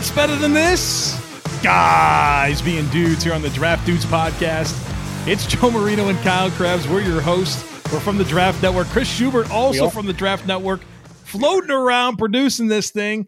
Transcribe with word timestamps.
What's 0.00 0.12
better 0.12 0.34
than 0.34 0.54
this? 0.54 1.14
Guys 1.62 2.62
being 2.62 2.88
dudes 2.88 3.22
here 3.22 3.34
on 3.34 3.42
the 3.42 3.50
Draft 3.50 3.84
Dudes 3.84 4.06
podcast. 4.06 4.74
It's 5.28 5.44
Joe 5.44 5.70
Marino 5.70 6.08
and 6.08 6.18
Kyle 6.20 6.50
Crabbs. 6.52 6.88
We're 6.88 7.02
your 7.02 7.20
hosts. 7.20 7.62
We're 7.92 8.00
from 8.00 8.16
the 8.16 8.24
Draft 8.24 8.62
Network. 8.62 8.86
Chris 8.86 9.06
Schubert, 9.06 9.50
also 9.50 9.90
from 9.90 10.06
the 10.06 10.14
Draft 10.14 10.46
Network, 10.46 10.80
floating 11.24 11.70
around 11.70 12.16
producing 12.16 12.66
this 12.66 12.90
thing. 12.90 13.26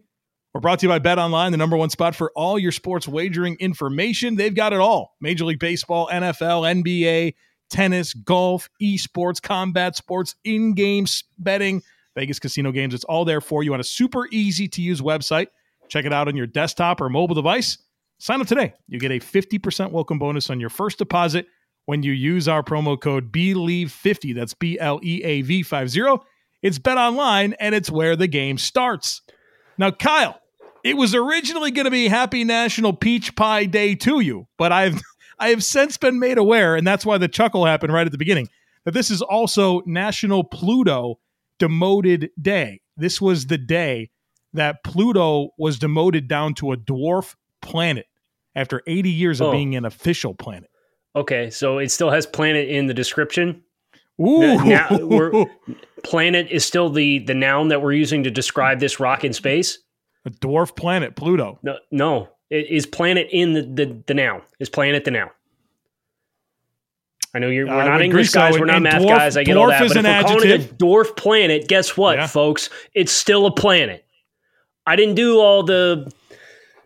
We're 0.51 0.61
brought 0.61 0.79
to 0.79 0.87
you 0.87 0.89
by 0.89 0.97
Bet 0.97 1.19
Online, 1.19 1.51
the 1.51 1.59
number 1.59 1.77
one 1.77 1.91
spot 1.91 2.15
for 2.15 2.31
all 2.35 2.57
your 2.57 2.71
sports 2.71 3.07
wagering 3.07 3.55
information. 3.59 4.35
They've 4.35 4.55
got 4.55 4.73
it 4.73 4.79
all 4.79 5.15
Major 5.21 5.45
League 5.45 5.59
Baseball, 5.59 6.09
NFL, 6.11 6.83
NBA, 6.83 7.35
tennis, 7.69 8.15
golf, 8.15 8.67
esports, 8.81 9.39
combat 9.39 9.95
sports, 9.95 10.33
in 10.43 10.73
game 10.73 11.05
betting, 11.37 11.83
Vegas 12.15 12.39
casino 12.39 12.71
games. 12.71 12.95
It's 12.95 13.03
all 13.03 13.25
there 13.25 13.41
for 13.41 13.61
you 13.61 13.75
on 13.75 13.79
a 13.79 13.83
super 13.83 14.27
easy 14.31 14.67
to 14.69 14.81
use 14.81 15.01
website. 15.01 15.49
Check 15.89 16.05
it 16.05 16.13
out 16.13 16.27
on 16.27 16.35
your 16.35 16.47
desktop 16.47 17.01
or 17.01 17.09
mobile 17.09 17.35
device. 17.35 17.77
Sign 18.19 18.41
up 18.41 18.47
today. 18.47 18.73
You 18.87 18.99
get 18.99 19.11
a 19.11 19.19
50% 19.19 19.91
welcome 19.91 20.19
bonus 20.19 20.49
on 20.49 20.59
your 20.59 20.69
first 20.69 20.97
deposit 20.97 21.47
when 21.85 22.03
you 22.03 22.13
use 22.13 22.47
our 22.47 22.63
promo 22.63 22.99
code 22.99 23.31
BLEAV50. 23.31 24.35
That's 24.35 24.53
B 24.53 24.79
L 24.79 24.99
E 25.03 25.21
A 25.23 25.41
V 25.41 25.63
50. 25.63 26.01
It's 26.61 26.79
Bet 26.79 26.97
Online 26.97 27.53
and 27.59 27.75
it's 27.75 27.91
where 27.91 28.15
the 28.15 28.27
game 28.27 28.57
starts. 28.57 29.21
Now, 29.77 29.91
Kyle, 29.91 30.39
it 30.83 30.97
was 30.97 31.15
originally 31.15 31.71
going 31.71 31.85
to 31.85 31.91
be 31.91 32.07
Happy 32.07 32.43
National 32.43 32.93
Peach 32.93 33.35
Pie 33.35 33.65
Day 33.65 33.95
to 33.95 34.19
you, 34.19 34.47
but 34.57 34.71
I've 34.71 35.01
I 35.39 35.49
have 35.49 35.63
since 35.63 35.97
been 35.97 36.19
made 36.19 36.37
aware, 36.37 36.75
and 36.75 36.85
that's 36.85 37.05
why 37.05 37.17
the 37.17 37.27
chuckle 37.27 37.65
happened 37.65 37.91
right 37.91 38.05
at 38.05 38.11
the 38.11 38.17
beginning, 38.17 38.47
that 38.85 38.93
this 38.93 39.09
is 39.11 39.21
also 39.21 39.81
National 39.85 40.43
Pluto 40.43 41.19
Demoted 41.59 42.29
Day. 42.41 42.81
This 42.95 43.19
was 43.19 43.47
the 43.47 43.57
day 43.57 44.11
that 44.53 44.83
Pluto 44.83 45.49
was 45.57 45.79
demoted 45.79 46.27
down 46.27 46.53
to 46.55 46.71
a 46.71 46.77
dwarf 46.77 47.35
planet 47.61 48.05
after 48.55 48.81
80 48.87 49.09
years 49.09 49.41
of 49.41 49.47
Oh. 49.47 49.51
being 49.51 49.75
an 49.75 49.85
official 49.85 50.33
planet. 50.33 50.69
Okay, 51.15 51.49
so 51.49 51.77
it 51.79 51.89
still 51.89 52.09
has 52.11 52.25
planet 52.25 52.67
in 52.69 52.87
the 52.87 52.93
description. 52.93 53.63
Ooh, 54.21 54.63
Now 54.65 54.89
planet 56.03 56.47
is 56.51 56.63
still 56.65 56.89
the 56.89 57.19
the 57.19 57.33
noun 57.33 57.69
that 57.69 57.81
we're 57.81 57.93
using 57.93 58.23
to 58.23 58.31
describe 58.31 58.79
this 58.79 58.99
rock 58.99 59.23
in 59.23 59.33
space. 59.33 59.79
a 60.25 60.29
dwarf 60.29 60.75
planet, 60.75 61.15
Pluto. 61.15 61.59
No, 61.63 61.77
no, 61.91 62.29
it 62.49 62.67
is 62.69 62.85
planet 62.85 63.27
in 63.31 63.53
the 63.53 63.61
the, 63.63 64.03
the 64.05 64.13
noun. 64.13 64.41
Is 64.59 64.69
planet 64.69 65.03
the 65.05 65.11
noun? 65.11 65.29
I 67.33 67.39
know 67.39 67.47
you're. 67.49 67.65
We're 67.65 67.85
not 67.85 68.01
English 68.03 68.29
guys. 68.29 68.59
we're 68.59 68.65
not 68.65 68.81
math 68.83 69.01
dwarf- 69.01 69.07
guys. 69.17 69.37
I 69.37 69.43
get 69.43 69.57
all 69.57 69.67
that. 69.67 69.79
But 69.79 69.97
if 69.97 70.03
we're 70.05 70.21
calling 70.21 70.49
it 70.49 70.71
a 70.71 70.73
dwarf 70.75 71.17
planet, 71.17 71.67
guess 71.67 71.97
what, 71.97 72.17
Yeah. 72.17 72.27
folks? 72.27 72.69
It's 72.93 73.11
still 73.11 73.47
a 73.47 73.51
planet. 73.51 74.05
I 74.85 74.95
didn't 74.95 75.15
do 75.15 75.39
all 75.39 75.63
the 75.63 76.11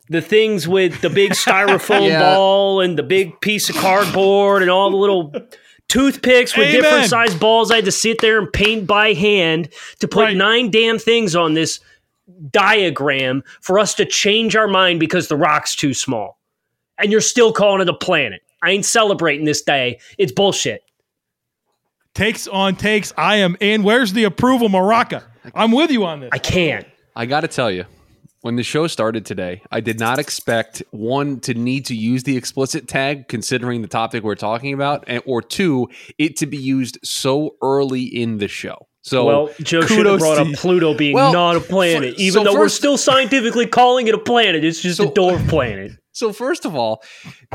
the 0.09 0.21
things 0.21 0.67
with 0.67 1.01
the 1.01 1.09
big 1.09 1.31
styrofoam 1.33 2.07
Yeah. 2.07 2.19
ball 2.35 2.81
and 2.81 2.97
the 2.97 3.03
big 3.03 3.39
piece 3.41 3.69
of 3.69 3.75
cardboard 3.75 4.61
and 4.61 4.71
all 4.71 4.89
the 4.89 4.97
little 4.97 5.33
toothpicks 5.89 6.55
with 6.55 6.67
Amen. 6.67 6.81
different 6.81 7.09
sized 7.09 7.39
balls. 7.39 7.71
I 7.71 7.75
had 7.77 7.85
to 7.85 7.91
sit 7.91 8.21
there 8.21 8.39
and 8.39 8.51
paint 8.51 8.87
by 8.87 9.13
hand 9.13 9.69
to 9.99 10.07
put 10.07 10.21
Right. 10.25 10.37
nine 10.37 10.69
damn 10.71 10.97
things 10.99 11.35
on 11.35 11.53
this 11.55 11.79
diagram 12.51 13.43
for 13.61 13.79
us 13.79 13.93
to 13.95 14.05
change 14.05 14.55
our 14.55 14.67
mind 14.67 14.99
because 14.99 15.27
the 15.27 15.35
rock's 15.37 15.75
too 15.75 15.93
small. 15.93 16.37
And 16.97 17.11
you're 17.11 17.21
still 17.21 17.51
calling 17.53 17.81
it 17.81 17.89
a 17.89 17.93
planet. 17.93 18.41
I 18.61 18.71
ain't 18.71 18.85
celebrating 18.85 19.45
this 19.45 19.61
day. 19.61 19.99
It's 20.17 20.31
bullshit. 20.31 20.83
Takes 22.13 22.47
on 22.47 22.75
takes. 22.75 23.13
I 23.17 23.37
am 23.37 23.55
in. 23.59 23.83
Where's 23.83 24.13
the 24.13 24.23
approval, 24.23 24.69
Maraca? 24.69 25.23
I'm 25.53 25.71
with 25.71 25.91
you 25.91 26.03
on 26.05 26.21
this. 26.21 26.29
I 26.33 26.39
can't. 26.39 26.87
I 27.17 27.25
got 27.25 27.41
to 27.41 27.47
tell 27.47 27.71
you, 27.71 27.85
when 28.41 28.57
the 28.57 28.63
show 28.63 28.85
started 28.85 29.25
today, 29.25 29.63
I 29.71 29.79
did 29.79 29.99
not 29.99 30.19
expect 30.19 30.83
one 30.91 31.39
to 31.39 31.55
need 31.55 31.87
to 31.87 31.95
use 31.95 32.21
the 32.21 32.37
explicit 32.37 32.87
tag, 32.87 33.27
considering 33.27 33.81
the 33.81 33.87
topic 33.87 34.23
we're 34.23 34.35
talking 34.35 34.71
about, 34.71 35.03
and, 35.07 35.23
or 35.25 35.41
two, 35.41 35.89
it 36.19 36.37
to 36.37 36.45
be 36.45 36.57
used 36.57 36.99
so 37.03 37.55
early 37.63 38.03
in 38.03 38.37
the 38.37 38.47
show. 38.47 38.87
So, 39.01 39.25
well, 39.25 39.47
Joe 39.63 39.81
should 39.81 40.05
have 40.05 40.19
kudos 40.19 40.19
brought 40.19 40.37
up 40.37 40.53
Pluto 40.57 40.93
being 40.93 41.15
Well, 41.15 41.33
not 41.33 41.55
a 41.55 41.59
planet, 41.59 42.19
even 42.19 42.43
so 42.45 42.51
though 42.51 42.59
we're 42.59 42.69
still 42.69 42.99
scientifically 42.99 43.65
calling 43.65 44.07
it 44.07 44.13
a 44.13 44.19
planet. 44.19 44.63
It's 44.63 44.79
just 44.79 44.99
a 44.99 45.05
dwarf 45.05 45.49
planet. 45.49 45.93
So 46.17 46.33
first 46.33 46.65
of 46.65 46.75
all, 46.75 47.03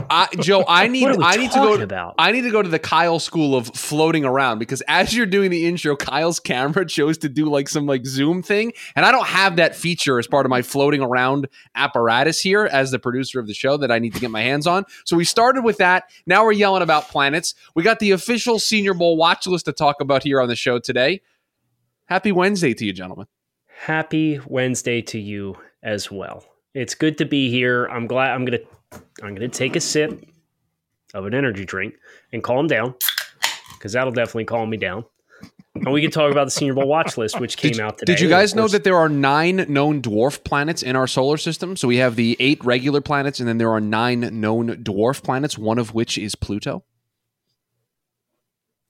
I, 0.09 0.29
Joe, 0.39 0.65
I 0.69 0.87
need 0.87 1.03
What 1.03 1.17
are 1.17 1.19
we 1.19 1.25
I 1.25 1.37
need 1.37 1.51
to 1.51 1.59
go 1.59 1.71
talking 1.71 1.83
about? 1.83 2.15
I 2.17 2.31
need 2.31 2.43
to 2.43 2.51
go 2.53 2.63
to 2.63 2.69
the 2.69 2.79
Kyle 2.79 3.19
school 3.19 3.57
of 3.57 3.67
floating 3.75 4.25
around 4.25 4.61
because 4.61 4.85
as 4.87 5.13
you're 5.17 5.27
doing 5.27 5.51
the 5.51 5.67
intro, 5.67 5.97
Kyle's 5.97 6.39
camera 6.39 6.87
chose 6.89 7.19
to 7.19 7.29
do 7.29 7.47
like 7.47 7.69
some 7.69 7.87
like 7.87 8.07
zoom 8.07 8.41
thing, 8.41 8.73
and 8.95 9.05
I 9.05 9.11
don't 9.11 9.27
have 9.27 9.57
that 9.57 9.75
feature 9.75 10.21
as 10.21 10.29
part 10.29 10.47
of 10.47 10.51
my 10.51 10.63
floating 10.63 11.03
around 11.03 11.49
apparatus 11.75 12.41
here 12.41 12.69
as 12.71 12.93
the 12.93 13.01
producer 13.01 13.41
of 13.41 13.49
the 13.49 13.55
show 13.55 13.77
that 13.79 13.91
I 13.91 13.99
need 13.99 14.15
to 14.15 14.21
get 14.21 14.31
my 14.31 14.43
hands 14.43 14.69
on. 14.69 14.85
So 15.05 15.17
we 15.17 15.25
started 15.25 15.65
with 15.65 15.79
that. 15.79 16.05
Now 16.25 16.45
we're 16.45 16.53
yelling 16.53 16.83
about 16.83 17.09
planets. 17.09 17.57
We 17.75 17.83
got 17.83 17.99
the 17.99 18.13
official 18.13 18.61
Senior 18.61 18.95
Bowl 18.95 19.17
watch 19.17 19.45
list 19.49 19.65
to 19.65 19.73
talk 19.73 20.01
about 20.01 20.23
here 20.23 20.41
on 20.41 20.47
the 20.47 20.55
show 20.55 20.79
today. 20.79 21.21
Happy 22.07 22.31
Wednesday 22.31 22.75
to 22.75 22.87
you, 22.87 22.93
gentlemen. 22.93 23.27
Happy 23.67 24.39
Wednesday 24.47 25.03
to 25.03 25.19
you 25.19 25.57
as 25.83 26.13
well. 26.13 26.52
It's 26.75 26.95
good 26.95 27.19
to 27.19 27.25
be 27.25 27.51
here. 27.51 27.87
I'm 27.87 28.07
glad 28.07 28.31
I'm 28.31 28.45
gonna 28.45 28.59
I'm 29.23 29.35
gonna 29.35 29.49
take 29.49 29.77
a 29.77 29.81
sip 29.81 30.25
of 31.15 31.27
an 31.27 31.35
energy 31.35 31.65
drink 31.65 31.95
and 32.33 32.43
calm 32.43 32.67
down 32.67 32.95
because 33.75 33.93
that'll 33.93 34.13
definitely 34.13 34.45
calm 34.45 34.71
me 34.71 34.79
down. 34.79 35.05
And 35.75 35.93
we 35.93 36.01
can 36.01 36.11
talk 36.11 36.31
about 36.31 36.45
the 36.45 36.51
Senior 36.51 36.75
Bowl 36.75 36.87
watch 36.87 37.17
list, 37.17 37.41
which 37.41 37.57
came 37.57 37.73
Did, 37.73 37.81
out 37.81 37.99
today. 37.99 38.13
did 38.13 38.21
you 38.21 38.29
guys 38.29 38.55
know 38.55 38.69
that 38.69 38.85
there 38.85 38.97
are 38.97 39.09
nine 39.09 39.67
known 39.69 40.01
dwarf 40.03 40.45
planets 40.45 40.83
in 40.83 40.97
our 40.97 41.07
solar 41.07 41.39
system? 41.39 41.77
So 41.77 41.89
we 41.89 41.97
have 41.97 42.15
the 42.15 42.37
eight 42.41 42.63
regular 42.65 43.01
planets, 43.01 43.41
and 43.41 43.49
then 43.49 43.59
there 43.59 43.71
are 43.71 43.81
nine 43.81 44.41
known 44.41 44.69
dwarf 44.85 45.23
planets, 45.23 45.59
one 45.59 45.79
of 45.79 45.95
which 45.95 46.19
is 46.19 46.35
Pluto. 46.35 46.85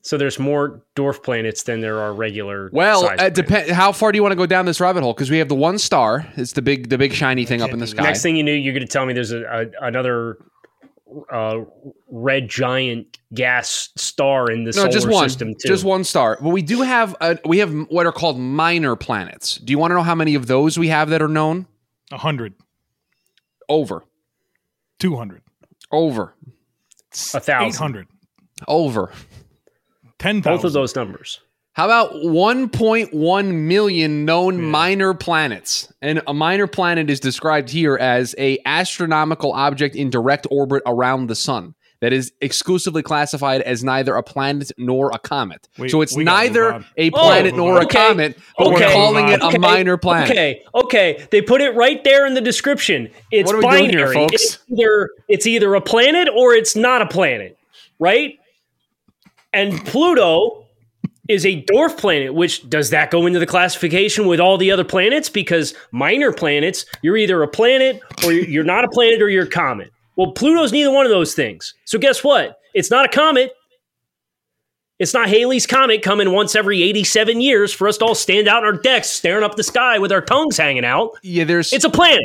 So 0.05 0.19
there's 0.19 0.39
more 0.39 0.83
dwarf 0.97 1.23
planets 1.23 1.63
than 1.63 1.81
there 1.81 2.01
are 2.01 2.13
regular. 2.13 2.71
Well, 2.73 3.03
sized 3.03 3.23
it 3.23 3.35
depend. 3.35 3.71
How 3.71 3.93
far 3.93 4.11
do 4.11 4.17
you 4.17 4.23
want 4.23 4.33
to 4.33 4.37
go 4.37 4.47
down 4.47 4.67
this 4.67 4.81
rabbit 4.81 5.03
hole? 5.05 5.15
Because 5.15 5.31
we 5.31 5.39
have 5.39 5.49
the 5.49 5.55
one 5.55 5.79
star. 5.79 6.27
It's 6.37 6.53
the 6.53 6.63
big, 6.63 6.89
the 6.89 6.99
big 6.99 7.13
shiny 7.13 7.45
thing 7.47 7.63
up 7.63 7.71
in 7.71 7.79
the 7.79 7.87
sky. 7.87 8.03
Next 8.03 8.21
thing 8.21 8.35
you 8.35 8.43
knew, 8.43 8.53
you're 8.53 8.75
going 8.75 8.87
to 8.87 8.93
tell 8.93 9.07
me 9.07 9.13
there's 9.13 9.31
a, 9.31 9.43
a 9.45 9.87
another 9.87 10.39
uh, 11.31 11.61
red 12.09 12.49
giant 12.49 13.19
gas 13.33 13.91
star 13.97 14.51
in 14.51 14.65
the 14.65 14.69
no, 14.69 14.73
solar 14.73 14.91
just 14.91 15.09
one, 15.09 15.29
system 15.29 15.55
too. 15.55 15.69
just 15.69 15.85
one 15.85 16.03
star. 16.03 16.37
But 16.41 16.49
we 16.51 16.63
do 16.63 16.83
have, 16.83 17.15
uh 17.21 17.37
we 17.45 17.59
have 17.59 17.73
what 17.89 18.05
are 18.07 18.13
called 18.13 18.39
minor 18.39 18.97
planets. 18.97 19.57
Do 19.59 19.71
you 19.71 19.79
want 19.79 19.93
to 19.93 19.95
know 19.95 20.03
how 20.03 20.15
many 20.15 20.35
of 20.35 20.47
those 20.47 20.79
we 20.79 20.89
have 20.89 21.11
that 21.11 21.23
are 21.23 21.29
known? 21.29 21.67
A 22.11 22.17
100, 22.17 22.55
Over, 23.69 24.05
200, 24.99 25.43
over, 25.91 26.35
A 27.35 27.41
thousand. 27.41 27.69
800, 27.69 28.07
over. 28.67 29.13
10,000. 30.23 30.43
Both 30.57 30.65
of 30.65 30.73
those 30.73 30.95
numbers. 30.97 31.41
How 31.75 31.87
about 31.87 32.13
1.1 32.13 33.53
million 33.67 34.25
known 34.25 34.63
minor 34.63 35.15
planets? 35.15 35.93
And 36.03 36.21
a 36.27 36.35
minor 36.35 36.67
planet 36.67 37.09
is 37.11 37.19
described 37.21 37.71
here 37.71 37.97
as 37.97 38.35
a 38.39 38.59
astronomical 38.67 39.53
object 39.53 39.97
in 39.97 40.11
direct 40.11 40.47
orbit 40.51 40.83
around 40.87 41.29
the 41.29 41.35
sun 41.35 41.75
that 42.01 42.13
is 42.13 42.33
exclusively 42.41 43.01
classified 43.03 43.63
as 43.63 43.83
neither 43.85 44.17
a 44.17 44.23
planet 44.23 44.71
nor 44.77 45.13
a 45.13 45.19
comet. 45.19 45.69
We- 45.79 45.89
so 45.89 46.03
it's 46.03 46.15
we 46.17 46.25
gotta 46.25 46.49
move 46.49 46.53
neither 46.53 46.85
a 46.99 47.11
planet 47.11 47.53
Oh, 47.55 47.57
nor 47.57 47.81
a 47.81 47.87
comet, 47.87 48.37
but 48.59 48.73
we're 48.73 48.93
calling 48.93 49.29
it 49.29 49.41
a 49.41 49.47
okay, 49.47 49.59
minor 49.59 49.97
planet. 49.97 50.31
Okay, 50.31 50.63
okay. 50.75 51.27
They 51.31 51.41
put 51.41 51.63
it 51.63 51.75
right 51.77 52.03
there 52.05 52.27
in 52.27 52.35
the 52.35 52.41
description. 52.41 53.09
It's 53.31 53.47
What 53.47 53.55
are 53.55 53.59
we 53.71 53.79
doing 53.79 53.91
binary. 53.93 54.13
here, 54.15 54.29
folks? 54.29 54.35
It's 54.35 54.59
either 54.69 55.11
it's 55.29 55.47
either 55.47 55.75
a 55.75 55.81
planet 55.81 56.29
or 56.37 56.53
it's 56.55 56.75
not 56.77 57.03
a 57.03 57.07
planet, 57.07 57.57
right? 58.01 58.35
And 59.53 59.85
Pluto 59.87 60.67
is 61.29 61.47
a 61.47 61.63
dwarf 61.65 61.97
planet, 61.99 62.35
which 62.35 62.69
does 62.69 62.91
that 62.91 63.11
go 63.11 63.27
into 63.27 63.39
the 63.39 63.47
classification 63.47 64.27
with 64.27 64.41
all 64.41 64.59
the 64.59 64.71
other 64.71 64.85
planets? 64.85 65.29
Because 65.29 65.75
minor 65.93 66.33
planets, 66.33 66.85
you're 67.03 67.17
either 67.17 67.43
a 67.43 67.49
planet 67.49 68.01
or 68.25 68.33
you're 68.33 68.65
not 68.65 68.85
a 68.85 68.89
planet 68.89 69.23
or 69.23 69.29
you're 69.29 69.45
a 69.45 69.51
comet. 69.51 69.91
Well, 70.17 70.33
Pluto's 70.33 70.73
neither 70.73 70.91
one 70.91 71.07
of 71.07 71.11
those 71.11 71.35
things. 71.35 71.75
So 71.85 71.99
guess 71.99 72.23
what? 72.23 72.59
It's 72.75 72.91
not 72.91 73.05
a 73.05 73.09
comet. 73.09 73.53
It's 74.99 75.15
not 75.15 75.29
Halley's 75.29 75.67
comet 75.67 76.03
coming 76.03 76.33
once 76.33 76.55
every 76.55 76.83
87 76.83 77.41
years 77.41 77.73
for 77.73 77.89
us 77.89 77.99
to 77.99 78.05
all 78.05 78.15
stand 78.15 78.47
out 78.47 78.63
in 78.63 78.65
our 78.65 78.81
decks 78.81 79.09
staring 79.09 79.43
up 79.43 79.57
the 79.57 79.65
sky 79.65 79.99
with 79.99 80.13
our 80.13 80.21
tongues 80.21 80.57
hanging 80.57 80.85
out. 80.85 81.13
Yeah, 81.23 81.45
there's. 81.45 81.73
It's 81.73 81.85
a 81.85 81.91
planet. 81.91 82.25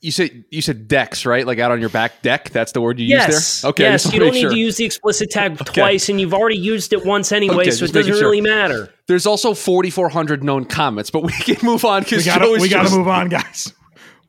You 0.00 0.10
said 0.12 0.44
you 0.50 0.62
said 0.62 0.88
decks, 0.88 1.24
right? 1.26 1.46
Like 1.46 1.58
out 1.58 1.70
on 1.70 1.80
your 1.80 1.88
back 1.88 2.22
deck. 2.22 2.50
That's 2.50 2.72
the 2.72 2.80
word 2.80 2.98
you 2.98 3.06
Yes. 3.06 3.28
used 3.28 3.62
there. 3.64 3.68
Okay. 3.70 3.82
Yes. 3.84 4.04
You 4.06 4.12
wanna 4.12 4.24
don't 4.26 4.34
need 4.34 4.40
sure. 4.42 4.50
to 4.50 4.56
use 4.58 4.76
the 4.76 4.84
explicit 4.84 5.30
tag 5.30 5.58
twice, 5.64 6.08
and 6.08 6.20
you've 6.20 6.34
already 6.34 6.58
used 6.58 6.92
it 6.92 7.04
once 7.04 7.32
anyway, 7.32 7.62
Okay, 7.62 7.70
so 7.70 7.84
it 7.84 7.92
doesn't 7.92 8.12
sure. 8.12 8.20
really 8.22 8.40
matter. 8.40 8.92
There's 9.08 9.26
also 9.26 9.54
4,400 9.54 10.42
known 10.44 10.64
comets, 10.64 11.10
but 11.10 11.22
we 11.22 11.32
can 11.40 11.56
move 11.64 11.84
on 11.84 12.00
We 12.00 12.04
because 12.04 12.24
gotta 12.26 12.50
we 12.60 12.68
gotta 12.68 12.90
move 12.90 13.08
on, 13.08 13.28
guys. 13.28 13.72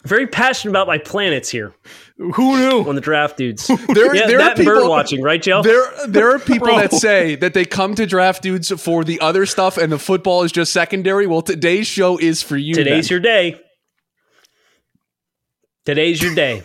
Very 0.06 0.28
passionate 0.28 0.72
about 0.72 0.86
my 0.88 0.98
planets 0.98 1.50
here 1.50 1.74
Who 2.18 2.58
knew? 2.60 2.90
on 2.90 2.96
the 2.96 3.02
draft 3.02 3.38
dudes. 3.38 3.68
There, 3.94 4.14
yeah, 4.14 4.28
there 4.28 4.40
that 4.40 4.52
are 4.54 4.56
people 4.56 4.74
bird 4.82 4.90
watching, 4.90 5.22
right, 5.22 5.42
Joe? 5.42 5.62
There, 5.62 5.86
there 6.08 6.30
are 6.36 6.40
people 6.40 6.68
that 6.68 6.92
say 6.92 7.36
that 7.36 7.54
they 7.54 7.64
come 7.64 7.96
to 7.96 8.06
draft 8.06 8.42
dudes 8.44 8.70
for 8.82 9.06
the 9.06 9.22
other 9.22 9.46
stuff, 9.46 9.78
and 9.78 9.92
the 9.92 10.00
football 10.00 10.44
is 10.44 10.52
just 10.52 10.74
secondary. 10.74 11.26
Well, 11.26 11.42
today's 11.42 11.88
show 11.88 12.18
is 12.18 12.42
for 12.44 12.58
you. 12.58 12.74
Today's 12.74 13.08
then. 13.08 13.14
your 13.16 13.20
day. 13.22 13.62
Today's 15.86 16.22
your 16.22 16.34
day. 16.34 16.64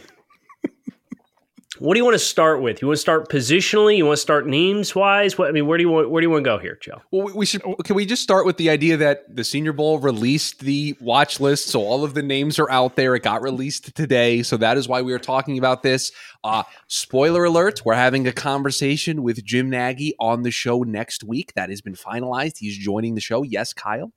what 1.81 1.94
do 1.94 1.99
you 1.99 2.05
want 2.05 2.15
to 2.15 2.20
start 2.20 2.62
with? 2.62 2.81
You 2.81 2.87
want 2.87 2.99
to 2.99 3.00
start 3.00 3.29
positionally? 3.29 3.97
You 3.97 4.06
want 4.06 4.17
to 4.17 4.23
start 4.23 4.47
names 4.47 4.94
wise? 4.94 5.37
What 5.37 5.49
I 5.49 5.50
mean, 5.50 5.67
where 5.67 5.76
do 5.76 5.82
you 5.82 5.91
want? 5.91 6.09
Where 6.11 6.20
do 6.20 6.26
you 6.26 6.31
want 6.31 6.44
to 6.44 6.49
go 6.49 6.59
here, 6.59 6.79
Joe? 6.81 7.03
Well, 7.11 7.35
we- 7.35 7.44
should. 7.44 7.62
Can 7.82 7.97
we 7.97 8.06
just 8.06 8.23
start 8.23 8.47
with 8.47 8.59
the 8.59 8.70
idea 8.70 8.97
that 8.99 9.35
the 9.35 9.43
Senior 9.43 9.73
Bowl 9.73 9.99
released 9.99 10.61
the 10.61 10.97
watch 11.00 11.41
list, 11.41 11.67
so 11.67 11.82
all 11.82 12.05
of 12.05 12.15
the 12.15 12.23
names 12.23 12.61
are 12.61 12.70
out 12.70 12.94
there. 12.94 13.17
It 13.17 13.25
got 13.25 13.43
released 13.43 13.93
today, 13.97 14.44
so 14.44 14.56
that 14.56 14.76
is 14.76 14.87
why 14.87 15.03
we 15.03 15.12
are 15.12 15.19
talking 15.19 15.59
about 15.59 15.82
this. 15.82 16.12
Uh, 16.44 16.62
spoiler 16.87 17.43
alert: 17.44 17.82
We're 17.85 17.94
having 17.94 18.29
a 18.29 18.32
conversation 18.32 19.25
with 19.25 19.44
Jim 19.44 19.69
Nagy 19.69 20.15
on 20.20 20.43
the 20.43 20.53
show 20.53 20.85
next 20.85 21.25
week. 21.25 21.55
That 21.55 21.70
has 21.70 21.81
been 21.81 21.94
finalized. 21.94 22.59
He's 22.59 22.79
joining 22.79 23.17
the 23.17 23.20
show. 23.20 23.43
Yes, 23.43 23.73
Kyle. 23.73 24.12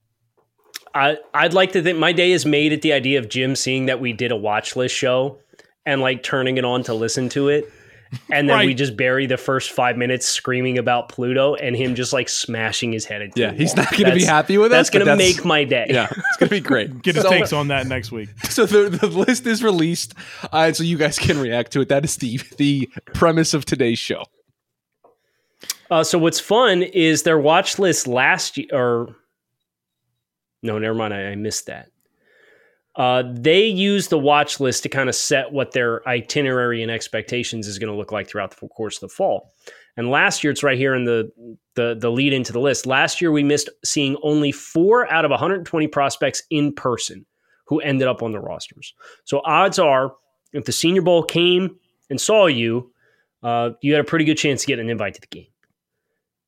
I 0.93 1.17
I'd 1.33 1.53
like 1.53 1.71
to 1.73 1.81
think 1.83 1.97
my 1.97 2.11
day 2.13 2.31
is 2.31 2.45
made 2.45 2.73
at 2.73 2.81
the 2.81 2.93
idea 2.93 3.19
of 3.19 3.29
Jim 3.29 3.55
seeing 3.55 3.85
that 3.87 3.99
we 3.99 4.13
did 4.13 4.31
a 4.31 4.35
watch 4.37 4.75
list 4.75 4.95
show 4.95 5.37
and 5.85 6.01
like 6.01 6.23
turning 6.23 6.57
it 6.57 6.65
on 6.65 6.83
to 6.83 6.93
listen 6.93 7.29
to 7.29 7.49
it. 7.49 7.71
And 8.29 8.49
then 8.49 8.65
we 8.65 8.73
just 8.73 8.97
bury 8.97 9.25
the 9.25 9.37
first 9.37 9.71
five 9.71 9.95
minutes 9.95 10.25
screaming 10.27 10.77
about 10.77 11.07
Pluto 11.07 11.55
and 11.55 11.77
him 11.77 11.95
just 11.95 12.11
like 12.11 12.27
smashing 12.27 12.91
his 12.91 13.05
head 13.05 13.21
into 13.21 13.39
Yeah, 13.39 13.53
he's 13.53 13.73
not 13.73 13.89
going 13.91 14.03
to 14.09 14.13
be 14.13 14.25
happy 14.25 14.57
with 14.57 14.65
it. 14.67 14.75
That's 14.75 14.89
us. 14.89 14.93
but 14.93 15.05
gonna 15.05 15.15
make 15.15 15.45
my 15.45 15.63
day. 15.63 15.87
Yeah, 15.89 16.09
it's 16.11 16.37
going 16.37 16.49
to 16.49 16.55
be 16.55 16.59
great. 16.59 17.01
Get 17.03 17.15
his 17.15 17.23
So- 17.23 17.29
takes 17.29 17.53
on 17.53 17.69
that 17.69 17.87
next 17.87 18.11
week. 18.11 18.27
so 18.49 18.65
the, 18.65 18.89
the 18.89 19.07
list 19.07 19.47
is 19.47 19.63
released, 19.63 20.13
uh, 20.51 20.73
so 20.73 20.83
you 20.83 20.97
guys 20.97 21.17
can 21.17 21.39
react 21.39 21.71
to 21.71 21.79
it. 21.81 21.87
That 21.87 22.03
is 22.03 22.17
the 22.17 22.41
the 22.57 22.89
premise 23.13 23.53
of 23.53 23.63
today's 23.63 23.97
show. 23.99 24.25
Uh, 25.89 26.03
so 26.03 26.17
what's 26.17 26.39
fun 26.39 26.83
is 26.83 27.23
their 27.23 27.39
watch 27.39 27.79
list 27.79 28.07
last 28.07 28.57
year, 28.57 28.67
or 28.73 29.15
no, 30.61 30.77
never 30.79 30.95
mind. 30.95 31.13
I, 31.13 31.31
I 31.31 31.35
missed 31.35 31.67
that. 31.67 31.89
Uh, 32.95 33.23
they 33.33 33.65
use 33.65 34.09
the 34.09 34.19
watch 34.19 34.59
list 34.59 34.83
to 34.83 34.89
kind 34.89 35.07
of 35.07 35.15
set 35.15 35.51
what 35.53 35.71
their 35.71 36.07
itinerary 36.07 36.81
and 36.81 36.91
expectations 36.91 37.67
is 37.67 37.79
going 37.79 37.91
to 37.91 37.97
look 37.97 38.11
like 38.11 38.27
throughout 38.27 38.51
the 38.51 38.67
course 38.67 38.97
of 38.97 39.01
the 39.01 39.15
fall. 39.15 39.53
And 39.95 40.09
last 40.09 40.43
year, 40.43 40.51
it's 40.51 40.63
right 40.63 40.77
here 40.77 40.93
in 40.93 41.05
the, 41.05 41.31
the 41.75 41.95
the 41.99 42.11
lead 42.11 42.33
into 42.33 42.53
the 42.53 42.59
list. 42.59 42.85
Last 42.85 43.21
year, 43.21 43.31
we 43.31 43.43
missed 43.43 43.69
seeing 43.83 44.17
only 44.23 44.51
four 44.51 45.11
out 45.11 45.25
of 45.25 45.31
120 45.31 45.87
prospects 45.87 46.43
in 46.49 46.73
person 46.73 47.25
who 47.65 47.79
ended 47.79 48.07
up 48.07 48.21
on 48.21 48.31
the 48.33 48.39
rosters. 48.39 48.93
So 49.23 49.41
odds 49.45 49.79
are, 49.79 50.13
if 50.53 50.65
the 50.65 50.71
Senior 50.71 51.01
Bowl 51.01 51.23
came 51.23 51.77
and 52.09 52.19
saw 52.19 52.47
you, 52.47 52.91
uh, 53.43 53.71
you 53.81 53.93
had 53.93 54.01
a 54.01 54.05
pretty 54.05 54.25
good 54.25 54.37
chance 54.37 54.61
to 54.61 54.67
get 54.67 54.79
an 54.79 54.89
invite 54.89 55.13
to 55.15 55.21
the 55.21 55.27
game 55.27 55.47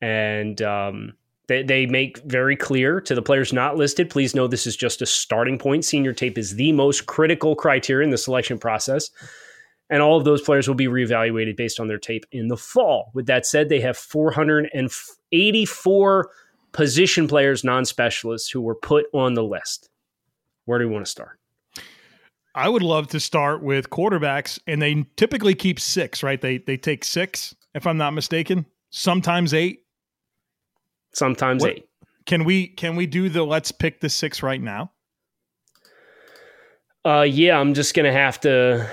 and 0.04 0.62
um, 0.62 1.14
they, 1.48 1.64
they 1.64 1.86
make 1.86 2.20
very 2.24 2.56
clear 2.56 3.02
to 3.02 3.16
the 3.16 3.22
players 3.22 3.54
not 3.54 3.76
listed 3.76 4.10
please 4.10 4.36
know 4.36 4.48
this 4.48 4.68
is 4.68 4.76
just 4.76 5.02
a 5.02 5.06
starting 5.06 5.58
point 5.58 5.86
senior 5.86 6.14
tape 6.14 6.38
is 6.38 6.56
the 6.56 6.72
most 6.72 7.06
critical 7.06 7.56
criteria 7.56 8.06
in 8.06 8.12
the 8.12 8.18
selection 8.18 8.58
process 8.58 9.10
and 9.90 10.02
all 10.02 10.18
of 10.18 10.24
those 10.24 10.42
players 10.42 10.68
will 10.68 10.76
be 10.76 10.88
reevaluated 10.88 11.58
based 11.58 11.80
on 11.80 11.88
their 11.88 11.98
tape 11.98 12.26
in 12.32 12.48
the 12.48 12.58
fall 12.58 13.12
with 13.14 13.26
that 13.28 13.46
said 13.46 13.70
they 13.70 13.82
have 13.82 13.98
484 13.98 16.30
position 16.72 17.28
players 17.28 17.64
non-specialists 17.64 18.50
who 18.50 18.62
were 18.62 18.76
put 18.76 19.06
on 19.14 19.34
the 19.34 19.44
list 19.44 19.90
where 20.66 20.80
do 20.80 20.88
we 20.88 20.94
want 20.94 21.06
to 21.06 21.12
start 21.12 21.40
I 22.56 22.70
would 22.70 22.84
love 22.84 23.08
to 23.08 23.20
start 23.20 23.64
with 23.64 23.90
quarterbacks, 23.90 24.60
and 24.68 24.82
they 24.82 25.06
typically 25.16 25.56
keep 25.56 25.80
six, 25.80 26.22
right? 26.22 26.40
They 26.40 26.60
they 26.60 26.78
take 26.78 27.04
six, 27.04 27.56
if 27.74 27.88
I'm 27.88 27.98
not 27.98 28.14
mistaken. 28.14 28.66
Sometimes 28.92 29.54
eight. 29.54 29.83
Sometimes 31.14 31.62
What- 31.64 31.72
eight 31.78 31.90
Can 32.26 32.44
we 32.46 32.68
can 32.68 32.96
we 32.96 33.06
do 33.06 33.30
the 33.30 33.44
let's 33.44 33.72
pick 33.72 34.00
the 34.02 34.10
six 34.10 34.42
right 34.44 34.62
now? 34.62 34.92
uh, 37.06 37.22
yeah 37.28 37.58
i'm 37.60 37.74
just 37.74 37.94
gonna 37.96 38.12
have 38.14 38.40
to 38.42 38.90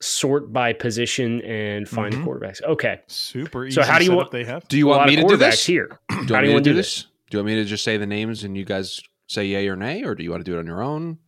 sort 0.00 0.52
by 0.52 0.72
position 0.72 1.40
and 1.42 1.88
find 1.88 2.14
Mhm. 2.14 2.24
the 2.24 2.30
quarterbacks 2.30 2.62
okay 2.62 3.00
Super 3.06 3.66
easy. 3.66 3.74
So 3.74 3.82
how 3.82 3.98
do 3.98 4.04
you 4.04 4.12
want- 4.14 4.30
they 4.30 4.44
have? 4.44 4.66
Do 4.68 4.76
you 4.76 4.86
want 4.86 5.06
me 5.08 5.16
to 5.16 5.26
do 5.26 5.36
this? 5.36 5.64
here 5.66 5.98
Do 6.08 6.14
How 6.14 6.20
you 6.20 6.26
do 6.26 6.32
want 6.34 6.42
you 6.42 6.42
me 6.42 6.46
to 6.48 6.52
want 6.54 6.64
do 6.64 6.70
to 6.70 6.74
do 6.74 6.76
this? 6.76 7.02
Do 7.30 7.36
you 7.36 7.38
want 7.38 7.46
me 7.46 7.54
to 7.56 7.64
just 7.64 7.82
say 7.84 7.96
the 7.96 8.06
names 8.06 8.44
and 8.44 8.56
you 8.56 8.64
guys 8.64 9.00
say 9.26 9.46
yay 9.46 9.66
or 9.68 9.74
nay, 9.74 10.04
or 10.04 10.14
do 10.14 10.22
you 10.22 10.30
want 10.30 10.44
to 10.44 10.50
do 10.50 10.56
it 10.56 10.60
on 10.60 10.66
your 10.66 10.80
own? 10.82 11.18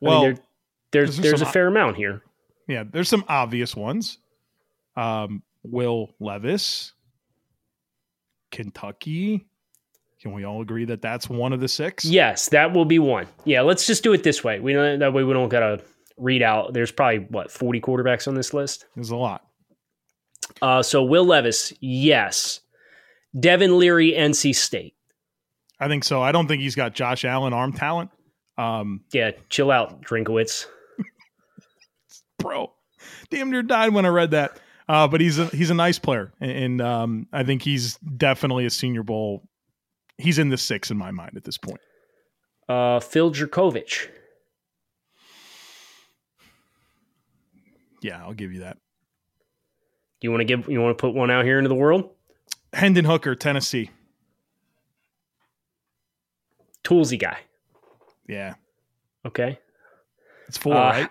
Well, 0.00 0.22
I 0.24 0.26
mean, 0.28 0.34
there, 0.34 0.42
there's 0.92 1.10
those 1.10 1.18
are 1.18 1.22
there's 1.22 1.40
a 1.42 1.44
some- 1.44 1.52
fair 1.52 1.66
amount 1.68 1.96
here. 1.96 2.22
yeah, 2.66 2.82
there's 2.90 3.08
some 3.08 3.24
obvious 3.28 3.76
ones. 3.76 4.18
Um, 4.96 5.42
Will 5.62 6.14
Levis, 6.18 6.93
Kentucky. 8.54 9.46
Can 10.22 10.32
we 10.32 10.44
all 10.44 10.62
agree 10.62 10.86
that 10.86 11.02
that's 11.02 11.28
one 11.28 11.52
of 11.52 11.60
the 11.60 11.68
six? 11.68 12.04
Yes, 12.04 12.48
that 12.50 12.72
will 12.72 12.84
be 12.84 12.98
one. 12.98 13.26
Yeah, 13.44 13.60
let's 13.60 13.86
just 13.86 14.02
do 14.02 14.12
it 14.12 14.22
this 14.22 14.42
way. 14.42 14.60
We 14.60 14.72
that 14.72 15.12
way 15.12 15.24
we 15.24 15.32
don't 15.34 15.48
gotta 15.50 15.82
read 16.16 16.42
out. 16.42 16.72
There's 16.72 16.92
probably 16.92 17.26
what 17.30 17.50
40 17.50 17.80
quarterbacks 17.80 18.26
on 18.28 18.34
this 18.34 18.54
list. 18.54 18.86
there's 18.94 19.10
a 19.10 19.16
lot. 19.16 19.44
Uh, 20.62 20.82
so 20.82 21.02
Will 21.02 21.24
Levis, 21.24 21.72
yes. 21.80 22.60
Devin 23.38 23.78
Leary, 23.78 24.12
NC 24.12 24.54
State. 24.54 24.94
I 25.80 25.88
think 25.88 26.04
so. 26.04 26.22
I 26.22 26.32
don't 26.32 26.46
think 26.46 26.62
he's 26.62 26.76
got 26.76 26.94
Josh 26.94 27.24
Allen 27.24 27.52
arm 27.52 27.72
talent. 27.72 28.10
Um, 28.56 29.00
Yeah, 29.12 29.32
chill 29.50 29.70
out, 29.70 30.02
Drinkwitz. 30.02 30.66
bro, 32.38 32.72
damn 33.30 33.50
near 33.50 33.62
died 33.62 33.92
when 33.92 34.06
I 34.06 34.10
read 34.10 34.30
that. 34.30 34.60
Uh, 34.88 35.08
but 35.08 35.20
he's 35.20 35.38
a 35.38 35.46
he's 35.46 35.70
a 35.70 35.74
nice 35.74 35.98
player, 35.98 36.32
and, 36.40 36.80
um, 36.82 37.26
I 37.32 37.42
think 37.42 37.62
he's 37.62 37.96
definitely 37.98 38.66
a 38.66 38.70
Senior 38.70 39.02
Bowl. 39.02 39.42
He's 40.18 40.38
in 40.38 40.50
the 40.50 40.58
six 40.58 40.90
in 40.90 40.98
my 40.98 41.10
mind 41.10 41.36
at 41.36 41.44
this 41.44 41.56
point. 41.56 41.80
Uh, 42.68 43.00
Phil 43.00 43.32
Jurkovec. 43.32 44.08
Yeah, 48.02 48.18
I'll 48.22 48.34
give 48.34 48.52
you 48.52 48.60
that. 48.60 48.76
You 50.20 50.30
want 50.30 50.40
to 50.40 50.44
give? 50.44 50.68
You 50.68 50.80
want 50.82 50.96
to 50.96 51.00
put 51.00 51.14
one 51.14 51.30
out 51.30 51.44
here 51.44 51.58
into 51.58 51.68
the 51.68 51.74
world? 51.74 52.10
Hendon 52.72 53.04
Hooker, 53.06 53.34
Tennessee. 53.34 53.90
Toolsy 56.82 57.18
guy. 57.18 57.38
Yeah, 58.28 58.54
Okay. 59.24 59.58
it's 60.48 60.58
four, 60.58 60.74
Uh, 60.74 60.90
right? 60.90 61.10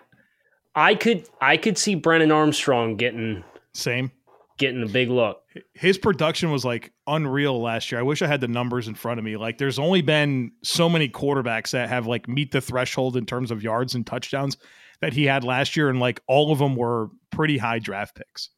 I 0.75 0.95
could 0.95 1.27
I 1.41 1.57
could 1.57 1.77
see 1.77 1.95
Brennan 1.95 2.31
Armstrong 2.31 2.95
getting 2.97 3.43
Same. 3.73 4.11
getting 4.57 4.83
a 4.83 4.87
big 4.87 5.09
look. 5.09 5.41
his 5.73 5.97
production 5.97 6.51
was 6.51 6.63
like 6.63 6.91
unreal 7.07 7.61
last 7.61 7.91
year. 7.91 7.99
I 7.99 8.03
wish 8.03 8.21
I 8.21 8.27
had 8.27 8.41
the 8.41 8.47
numbers 8.47 8.87
in 8.87 8.95
front 8.95 9.19
of 9.19 9.25
me. 9.25 9.35
Like 9.37 9.57
there's 9.57 9.79
only 9.79 10.01
been 10.01 10.51
so 10.63 10.87
many 10.87 11.09
quarterbacks 11.09 11.71
that 11.71 11.89
have 11.89 12.07
like 12.07 12.27
meet 12.27 12.51
the 12.51 12.61
threshold 12.61 13.17
in 13.17 13.25
terms 13.25 13.51
of 13.51 13.63
yards 13.63 13.95
and 13.95 14.05
touchdowns 14.05 14.57
that 15.01 15.13
he 15.13 15.25
had 15.25 15.43
last 15.43 15.75
year 15.75 15.89
and 15.89 15.99
like 15.99 16.21
all 16.27 16.51
of 16.51 16.59
them 16.59 16.75
were 16.75 17.09
pretty 17.31 17.57
high 17.57 17.79
draft 17.79 18.15
picks. 18.15 18.49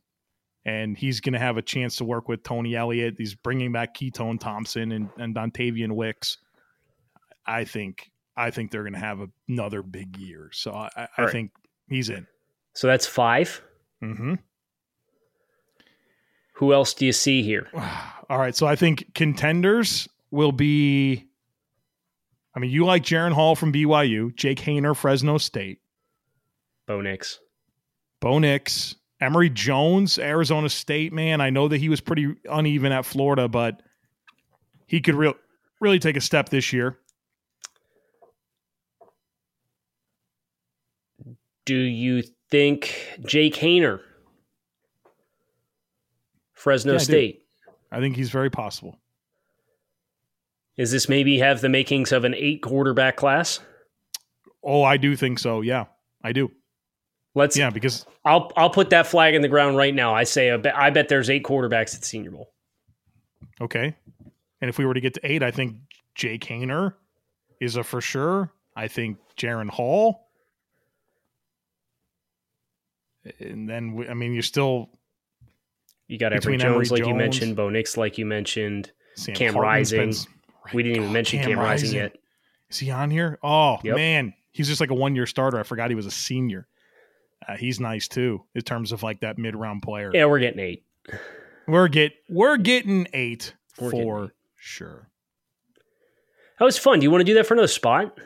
And 0.65 0.98
he's 0.98 1.22
going 1.22 1.34
to 1.34 1.39
have 1.39 1.57
a 1.57 1.62
chance 1.62 1.95
to 1.98 2.05
work 2.05 2.27
with 2.27 2.43
Tony 2.43 2.75
Elliott. 2.75 3.15
He's 3.17 3.36
bringing 3.36 3.72
back 3.72 3.95
Keytaon 3.95 4.39
Thompson 4.39 4.91
and, 4.91 5.10
and 5.17 5.36
Dontayvion 5.36 5.91
Wicks. 5.91 6.39
I 7.45 7.65
think 7.65 8.12
I 8.36 8.51
think 8.51 8.72
they're 8.72 8.84
going 8.84 8.93
to 8.93 9.00
have 9.00 9.19
another 9.48 9.81
big 9.81 10.17
year. 10.17 10.50
So 10.51 10.72
I, 10.72 10.89
I, 10.95 11.22
right. 11.22 11.31
think 11.31 11.51
he's 11.88 12.10
in. 12.10 12.27
So 12.74 12.88
that's 12.88 13.07
five. 13.07 13.62
Mm-hmm. 14.03 14.36
Who 16.55 16.74
else 16.74 16.93
do 16.93 17.05
you 17.05 17.13
see 17.13 17.43
here? 17.43 17.67
All 18.29 18.39
right, 18.39 18.55
so 18.55 18.65
I 18.65 18.75
think 18.75 19.13
contenders 19.13 20.07
will 20.31 20.51
be. 20.51 21.27
I 22.55 22.59
mean, 22.59 22.71
you 22.71 22.85
like 22.85 23.03
Jaren 23.03 23.33
Hall 23.33 23.55
from 23.55 23.74
BYU, 23.74 24.33
Jake 24.35 24.59
Haener, 24.59 24.95
Fresno 24.95 25.38
State, 25.38 25.79
Bo 26.88 27.01
Nix. 27.01 27.39
Bo 28.21 28.39
Nix, 28.39 28.95
Emory 29.19 29.50
Jones, 29.50 30.17
Arizona 30.17 30.69
State. 30.69 31.12
Man, 31.12 31.41
I 31.41 31.50
know 31.50 31.67
that 31.67 31.77
he 31.77 31.89
was 31.89 32.00
pretty 32.00 32.33
uneven 32.50 32.91
at 32.91 33.05
Florida, 33.05 33.47
but 33.47 33.81
he 34.88 35.01
could 35.01 35.15
real 35.15 35.33
really 35.81 36.00
take 36.00 36.15
a 36.15 36.21
step 36.21 36.50
this 36.50 36.71
year. 36.71 36.97
Do 41.65 41.75
you 41.75 42.24
think 42.50 42.95
Jake 43.25 43.55
Haener, 43.55 44.00
Fresno 46.65 46.93
Yeah, 46.93 47.00
I. 47.00 47.03
State. 47.03 47.43
I 47.91 48.00
think 48.00 48.15
he's 48.15 48.31
very 48.31 48.50
possible. 48.50 48.98
Is 50.77 50.91
this 50.91 51.07
maybe 51.07 51.38
have 51.38 51.62
the 51.62 51.69
makings 51.69 52.12
of 52.12 52.24
an 52.25 52.34
eight 52.34 52.63
quarterback 52.63 53.15
class? 53.17 53.60
Oh, 54.63 54.81
I 54.81 54.98
do 54.98 55.15
think 55.15 55.38
so. 55.38 55.62
Yeah, 55.62 55.86
I 56.24 56.31
do. 56.31 56.50
Let's. 57.36 57.55
Yeah, 57.55 57.69
because 57.69 58.03
I'll 58.25 58.51
I'll 58.57 58.72
put 58.72 58.89
that 58.89 59.05
flag 59.05 59.36
in 59.36 59.43
the 59.43 59.48
ground 59.48 59.77
right 59.77 59.93
now. 59.93 60.15
I 60.15 60.24
say 60.24 60.50
I 60.50 60.57
bet, 60.57 60.75
I 60.75 60.89
bet 60.89 61.07
there's 61.07 61.29
eight 61.29 61.43
quarterbacks 61.43 61.93
at 61.93 62.01
the 62.01 62.07
Senior 62.07 62.31
Bowl. 62.31 62.50
okay. 63.62 63.95
And 64.60 64.67
if 64.69 64.79
we 64.79 64.86
were 64.86 64.95
to 64.95 65.01
get 65.01 65.13
to 65.13 65.19
eight, 65.24 65.43
I 65.43 65.51
think 65.51 65.75
Jake 66.15 66.45
Haener 66.45 66.95
is 67.62 67.75
a 67.75 67.84
for 67.84 68.01
sure. 68.01 68.51
I 68.75 68.88
think 68.88 69.19
Jaren 69.38 69.69
Hall. 69.69 70.29
And 73.39 73.69
then, 73.69 73.93
we- 73.93 74.07
I 74.07 74.13
mean, 74.15 74.34
you're 74.34 74.41
still 74.43 74.89
You 76.07 76.17
got 76.19 76.33
Everett 76.33 76.62
Emory 76.62 76.85
Jones, 76.85 76.91
like 76.91 77.05
you 77.05 77.15
mentioned, 77.15 77.55
Bo 77.55 77.69
Nix, 77.69 77.97
like 77.97 78.17
you 78.17 78.25
mentioned. 78.25 78.91
Sam 79.15 79.33
Cam 79.35 79.53
Hartman's 79.53 79.93
Rising. 79.93 80.27
We 80.74 80.83
didn't 80.83 80.97
even 80.97 81.09
Oh, 81.09 81.13
mention 81.13 81.41
Cam, 81.41 81.57
Rising 81.59 81.93
yet. 81.93 82.17
Is 82.69 82.77
he 82.79 82.91
on 82.91 83.09
here? 83.12 83.39
Oh 83.43 83.77
Yep. 83.83 83.95
man, 83.95 84.33
he's 84.51 84.67
just 84.67 84.81
like 84.81 84.89
a 84.91 84.95
one 84.95 85.15
year 85.15 85.25
starter. 85.25 85.59
I 85.59 85.63
forgot 85.63 85.89
he 85.89 85.95
was 85.95 86.05
a 86.05 86.12
senior. 86.12 86.67
Uh, 87.47 87.55
he's 87.57 87.79
nice 87.79 88.07
too 88.07 88.43
in 88.55 88.62
terms 88.62 88.91
of 88.91 89.03
like 89.03 89.19
that 89.21 89.38
mid 89.38 89.55
round 89.55 89.81
player. 89.83 90.12
Yeah, 90.13 90.25
we're 90.25 90.39
getting 90.39 90.59
eight. 90.59 90.83
We're 91.67 91.88
get 91.88 92.13
we're 92.29 92.57
getting 92.57 93.07
eight 93.13 93.53
We're 93.79 93.91
getting 93.91 94.05
for 94.05 94.24
eight. 94.25 94.31
sure. 94.57 95.09
That 96.59 96.65
was 96.65 96.77
fun. 96.77 97.00
Do 97.00 97.03
you 97.03 97.12
want 97.12 97.21
to 97.21 97.25
do 97.25 97.33
that 97.35 97.45
for 97.45 97.53
another 97.53 97.67
spot? 97.67 98.17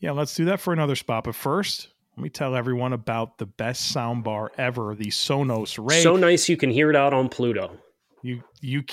Yeah, 0.00 0.10
let's 0.12 0.34
do 0.34 0.44
that 0.46 0.60
for 0.60 0.72
another 0.72 0.96
spot. 0.96 1.24
But 1.24 1.34
first, 1.34 1.88
let 2.16 2.22
me 2.22 2.30
tell 2.30 2.56
everyone 2.56 2.94
about 2.94 3.36
the 3.36 3.46
best 3.46 3.90
sound 3.90 4.24
bar 4.24 4.50
ever, 4.56 4.94
the 4.94 5.08
Sonos 5.08 5.78
Ray. 5.78 6.00
So 6.02 6.16
nice 6.16 6.48
you 6.48 6.56
can 6.56 6.70
hear 6.70 6.88
it 6.88 6.96
out 6.96 7.12
on 7.12 7.28
Pluto. 7.28 7.76
You 8.22 8.42
you 8.62 8.84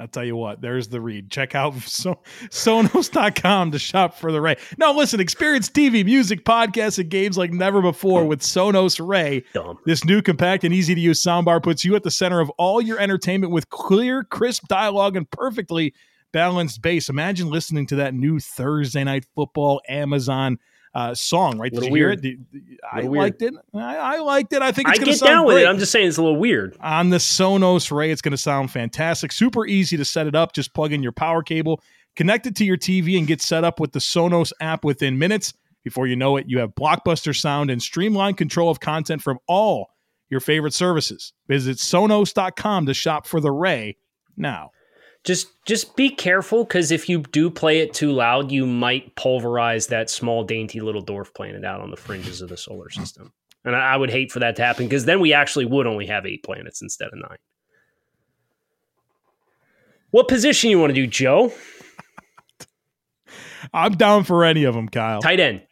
I'll 0.00 0.08
tell 0.08 0.24
you 0.24 0.34
what, 0.34 0.60
there's 0.60 0.88
the 0.88 1.00
read. 1.00 1.30
Check 1.30 1.54
out 1.54 1.74
so, 1.82 2.18
sonos.com 2.48 3.70
to 3.70 3.78
shop 3.78 4.16
for 4.16 4.32
the 4.32 4.40
Ray. 4.40 4.56
Now, 4.76 4.92
listen, 4.92 5.20
experience 5.20 5.68
TV, 5.68 6.04
music, 6.04 6.44
podcasts, 6.44 6.98
and 6.98 7.08
games 7.08 7.38
like 7.38 7.52
never 7.52 7.80
before 7.80 8.24
with 8.24 8.40
Sonos 8.40 9.06
Ray. 9.06 9.44
Dumb. 9.52 9.78
This 9.84 10.04
new 10.04 10.20
compact 10.22 10.64
and 10.64 10.74
easy 10.74 10.94
to 10.94 11.00
use 11.00 11.22
soundbar 11.22 11.62
puts 11.62 11.84
you 11.84 11.94
at 11.94 12.02
the 12.02 12.10
center 12.10 12.40
of 12.40 12.50
all 12.58 12.80
your 12.80 12.98
entertainment 12.98 13.52
with 13.52 13.68
clear, 13.68 14.24
crisp 14.24 14.66
dialogue 14.66 15.14
and 15.14 15.30
perfectly 15.30 15.94
balanced 16.32 16.82
bass. 16.82 17.08
Imagine 17.08 17.50
listening 17.50 17.86
to 17.86 17.96
that 17.96 18.14
new 18.14 18.40
Thursday 18.40 19.04
night 19.04 19.26
football 19.36 19.80
Amazon 19.88 20.58
uh, 20.94 21.14
song, 21.14 21.58
right? 21.58 21.72
Did 21.72 21.84
you 21.84 21.94
hear 21.94 22.08
weird. 22.08 22.24
it? 22.24 22.52
Did- 22.52 22.78
I 22.92 23.02
weird. 23.04 23.12
liked 23.22 23.42
it. 23.42 23.54
I, 23.74 23.96
I 23.96 24.18
liked 24.18 24.52
it. 24.52 24.60
I 24.62 24.72
think 24.72 24.88
I 24.88 24.92
it's 24.92 24.98
going 24.98 25.06
to 25.06 25.12
get 25.12 25.18
sound 25.18 25.30
down 25.30 25.46
with 25.46 25.56
it. 25.58 25.66
I'm 25.66 25.78
just 25.78 25.92
saying 25.92 26.08
it's 26.08 26.18
a 26.18 26.22
little 26.22 26.38
weird. 26.38 26.76
on 26.80 27.08
the 27.10 27.16
Sonos 27.18 27.90
Ray. 27.90 28.10
It's 28.10 28.20
going 28.20 28.32
to 28.32 28.36
sound 28.38 28.70
fantastic. 28.70 29.32
Super 29.32 29.64
easy 29.66 29.96
to 29.96 30.04
set 30.04 30.26
it 30.26 30.34
up. 30.34 30.52
Just 30.52 30.74
plug 30.74 30.92
in 30.92 31.02
your 31.02 31.12
power 31.12 31.42
cable, 31.42 31.80
connect 32.16 32.46
it 32.46 32.56
to 32.56 32.64
your 32.64 32.76
TV, 32.76 33.16
and 33.16 33.26
get 33.26 33.40
set 33.40 33.64
up 33.64 33.80
with 33.80 33.92
the 33.92 33.98
Sonos 34.00 34.52
app 34.60 34.84
within 34.84 35.18
minutes. 35.18 35.54
Before 35.84 36.06
you 36.06 36.14
know 36.14 36.36
it, 36.36 36.44
you 36.48 36.58
have 36.58 36.74
blockbuster 36.74 37.34
sound 37.34 37.70
and 37.70 37.82
streamlined 37.82 38.36
control 38.36 38.70
of 38.70 38.78
content 38.80 39.22
from 39.22 39.38
all 39.48 39.88
your 40.30 40.40
favorite 40.40 40.74
services. 40.74 41.32
Visit 41.48 41.78
Sonos.com 41.78 42.86
to 42.86 42.94
shop 42.94 43.26
for 43.26 43.40
the 43.40 43.50
Ray 43.50 43.96
now. 44.36 44.70
Just 45.24 45.48
just 45.64 45.94
be 45.94 46.10
careful 46.10 46.64
because 46.64 46.90
if 46.90 47.08
you 47.08 47.20
do 47.20 47.48
play 47.48 47.78
it 47.78 47.94
too 47.94 48.10
loud, 48.10 48.50
you 48.50 48.66
might 48.66 49.14
pulverize 49.14 49.86
that 49.86 50.10
small, 50.10 50.42
dainty 50.42 50.80
little 50.80 51.04
dwarf 51.04 51.32
planet 51.32 51.64
out 51.64 51.80
on 51.80 51.90
the 51.90 51.96
fringes 51.96 52.40
of 52.40 52.48
the 52.48 52.56
solar 52.56 52.90
system. 52.90 53.32
And 53.64 53.76
I, 53.76 53.94
I 53.94 53.96
would 53.96 54.10
hate 54.10 54.32
for 54.32 54.40
that 54.40 54.56
to 54.56 54.62
happen 54.62 54.86
because 54.86 55.04
then 55.04 55.20
we 55.20 55.32
actually 55.32 55.66
would 55.66 55.86
only 55.86 56.06
have 56.06 56.26
eight 56.26 56.42
planets 56.42 56.82
instead 56.82 57.08
of 57.08 57.14
nine. 57.14 57.38
What 60.10 60.26
position 60.28 60.70
you 60.70 60.78
want 60.78 60.90
to 60.90 60.94
do, 60.94 61.06
Joe? 61.06 61.52
I'm 63.72 63.92
down 63.92 64.24
for 64.24 64.44
any 64.44 64.64
of 64.64 64.74
them, 64.74 64.88
Kyle. 64.88 65.22
Tight 65.22 65.40
end. 65.40 65.62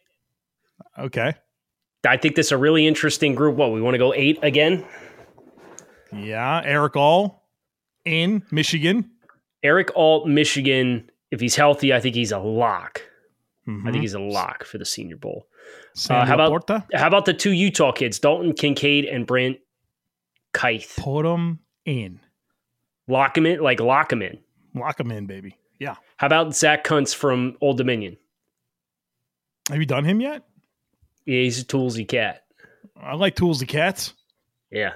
Okay. 0.99 1.35
I 2.07 2.17
think 2.17 2.37
this 2.37 2.47
is 2.47 2.53
a 2.53 2.57
really 2.57 2.87
interesting 2.87 3.35
group. 3.35 3.57
What 3.57 3.73
we 3.73 3.83
want 3.83 3.95
to 3.95 3.99
go 3.99 4.15
eight 4.15 4.39
again? 4.43 4.87
Yeah. 6.13 6.63
Erick 6.65 6.97
All 6.97 7.45
in 8.05 8.43
Michigan. 8.51 9.11
Erick 9.63 9.91
All, 9.95 10.27
Michigan. 10.27 11.11
If 11.31 11.41
he's 11.41 11.55
healthy, 11.57 11.93
I 11.93 12.01
think 12.01 12.15
he's 12.15 12.33
a 12.33 12.39
lock. 12.39 13.03
I 13.67 13.71
Mhm. 13.71 13.85
think 13.93 14.01
he's 14.03 14.15
a 14.15 14.21
lock 14.21 14.65
for 14.65 14.79
the 14.79 14.85
Senior 14.85 15.17
Bowl. 15.17 15.47
Uh, 16.09 16.25
how 16.25 16.35
about- 16.35 16.51
LaPorta. 16.51 16.87
How 16.95 17.07
about 17.07 17.25
the 17.27 17.35
two 17.35 17.53
Utah 17.53 17.93
kids, 17.93 18.19
Dalton 18.19 18.53
Kincaid 18.55 19.05
and 19.05 19.27
Brant 19.27 19.59
Kuithe? 20.55 20.97
Put 20.97 21.27
him 21.27 21.61
in. 21.85 22.21
Lock 23.07 23.37
him 23.37 23.47
in, 23.47 23.61
like 23.61 23.81
lock 23.81 24.13
him 24.13 24.23
in. 24.23 24.39
Lock 24.75 24.99
him 24.99 25.11
in, 25.13 25.27
baby. 25.27 25.57
Yeah. 25.79 25.97
How 26.17 26.27
about 26.27 26.55
Zach 26.55 26.85
Kuntz 26.85 27.13
from 27.15 27.57
Old 27.61 27.77
Dominion? 27.77 28.17
Have 29.69 29.79
you 29.79 29.87
done 29.87 30.05
him 30.05 30.21
yet? 30.21 30.43
Yeah, 31.27 31.43
he's 31.43 31.61
a 31.61 31.65
toolsy 31.65 32.07
cat. 32.09 32.45
I 32.97 33.15
like 33.15 33.37
toolsy 33.37 33.67
Cats. 33.69 34.15
Yeah. 34.71 34.95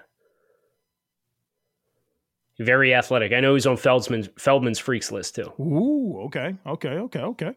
Very 2.59 2.95
athletic. 2.95 3.33
I 3.33 3.41
know 3.41 3.55
he's 3.55 3.67
on 3.67 3.77
Feldman's 3.77 4.29
Feldman's 4.39 4.79
freaks 4.79 5.11
list 5.11 5.35
too. 5.35 5.53
Ooh, 5.61 6.23
okay, 6.27 6.55
okay, 6.67 6.91
okay, 6.91 7.21
okay. 7.21 7.53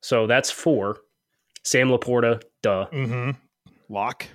So 0.00 0.26
that's 0.26 0.50
four. 0.50 0.98
Sam 1.62 1.88
LaPorta, 1.88 2.42
duh. 2.62 2.86
Mm-hmm. 2.92 3.30
Lock 3.88 4.26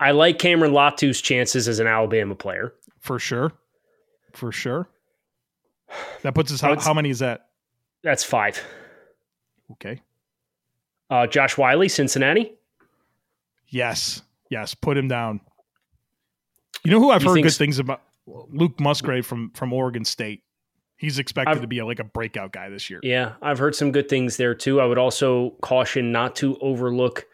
I 0.00 0.12
like 0.12 0.38
Cameron 0.38 0.72
Latu's 0.72 1.20
chances 1.20 1.68
as 1.68 1.78
an 1.78 1.86
Alabama 1.86 2.34
player. 2.34 2.72
for 3.00 3.18
sure, 3.18 3.52
for 4.32 4.50
sure. 4.50 4.88
That 6.22 6.34
puts 6.34 6.50
us. 6.52 6.60
How, 6.60 6.78
how 6.80 6.94
many 6.94 7.10
is 7.10 7.18
that? 7.18 7.48
That's 8.02 8.24
five. 8.24 8.62
Okay. 9.72 10.00
Uh, 11.10 11.26
Josh 11.26 11.58
Whyle, 11.58 11.86
Cincinnati. 11.88 12.54
Yes, 13.68 14.22
yes. 14.48 14.74
Put 14.74 14.96
him 14.96 15.08
down. 15.08 15.40
You 16.84 16.90
know 16.90 17.00
who 17.00 17.10
I've 17.10 17.22
heard 17.22 17.42
good 17.42 17.52
things 17.52 17.78
about? 17.78 18.02
Luke 18.26 18.78
Musgrave 18.80 19.26
from 19.26 19.50
from 19.50 19.72
Oregon 19.72 20.04
State. 20.04 20.42
He's 20.96 21.18
expected 21.18 21.52
I've- 21.52 21.60
to 21.62 21.66
be 21.66 21.78
a, 21.78 21.86
like 21.86 21.98
a 21.98 22.04
breakout 22.04 22.52
guy 22.52 22.68
this 22.68 22.90
year. 22.90 23.00
Yeah, 23.02 23.32
I've 23.40 23.58
heard 23.58 23.74
some 23.74 23.90
good 23.90 24.08
things 24.08 24.36
there 24.36 24.54
too. 24.54 24.80
I 24.80 24.84
would 24.84 24.98
also 24.98 25.50
caution 25.62 26.12
not 26.12 26.36
to 26.36 26.58
overlook 26.60 27.26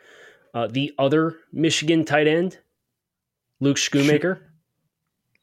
uh, 0.55 0.69
the 0.69 0.95
other 0.99 1.37
Michigan 1.53 2.05
tight 2.05 2.27
end, 2.29 2.59
Luke 3.61 3.77
Schoonmaker. 3.77 4.39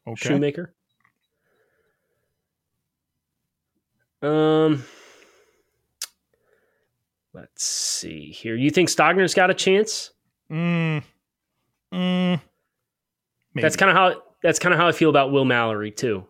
Okay. 0.08 0.30
Schoonmaker. 0.30 0.70
Um, 4.22 4.84
let's 7.34 7.64
see 7.66 8.32
here. 8.32 8.56
You 8.56 8.70
think 8.70 8.90
Stogner's 8.90 9.34
got 9.34 9.50
a 9.50 9.54
chance? 9.54 10.12
Mm, 10.50 11.04
mm, 11.94 12.42
That's 13.56 13.76
kind 13.76 13.90
of 13.90 13.96
how. 13.96 14.22
That's 14.42 14.60
kind 14.60 14.74
of 14.74 14.80
how 14.80 14.88
I 14.88 14.92
feel 14.92 15.10
about 15.10 15.32
Will 15.32 15.46
Mallory 15.46 15.92
too. 15.92 16.26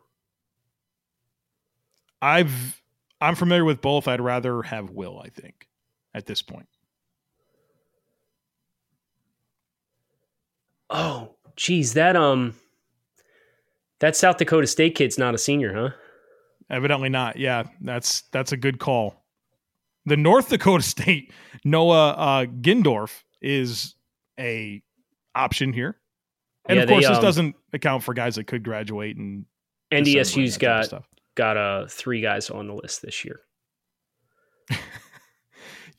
I've 2.21 2.81
I'm 3.19 3.35
familiar 3.35 3.65
with 3.65 3.81
both. 3.81 4.07
I'd 4.07 4.21
rather 4.21 4.61
have 4.63 4.89
Will. 4.89 5.19
I 5.19 5.29
think 5.29 5.67
at 6.13 6.25
this 6.25 6.41
point. 6.41 6.67
Oh, 10.89 11.35
geez, 11.55 11.93
that 11.93 12.15
um, 12.15 12.53
that 13.99 14.15
South 14.15 14.37
Dakota 14.37 14.67
State 14.67 14.95
kid's 14.95 15.17
not 15.17 15.33
a 15.33 15.37
senior, 15.37 15.73
huh? 15.73 15.89
Evidently 16.69 17.09
not. 17.09 17.37
Yeah, 17.37 17.63
that's 17.81 18.21
that's 18.31 18.51
a 18.51 18.57
good 18.57 18.79
call. 18.79 19.23
The 20.05 20.17
North 20.17 20.49
Dakota 20.49 20.83
State 20.83 21.31
Noah 21.63 22.09
uh, 22.11 22.45
Gindorff 22.45 23.23
is 23.41 23.95
a 24.39 24.81
option 25.35 25.73
here, 25.73 25.97
and 26.65 26.77
Yeah, 26.77 26.83
of 26.83 26.89
course 26.89 27.05
they, 27.05 27.09
this 27.09 27.17
um, 27.17 27.23
doesn't 27.23 27.55
account 27.73 28.03
for 28.03 28.13
guys 28.13 28.35
that 28.35 28.47
could 28.47 28.63
graduate 28.63 29.17
and 29.17 29.45
NDSU's 29.91 30.57
got 30.57 30.91
got 31.35 31.57
uh 31.57 31.85
three 31.87 32.21
guys 32.21 32.49
on 32.49 32.67
the 32.67 32.73
list 32.73 33.01
this 33.01 33.23
year. 33.25 33.41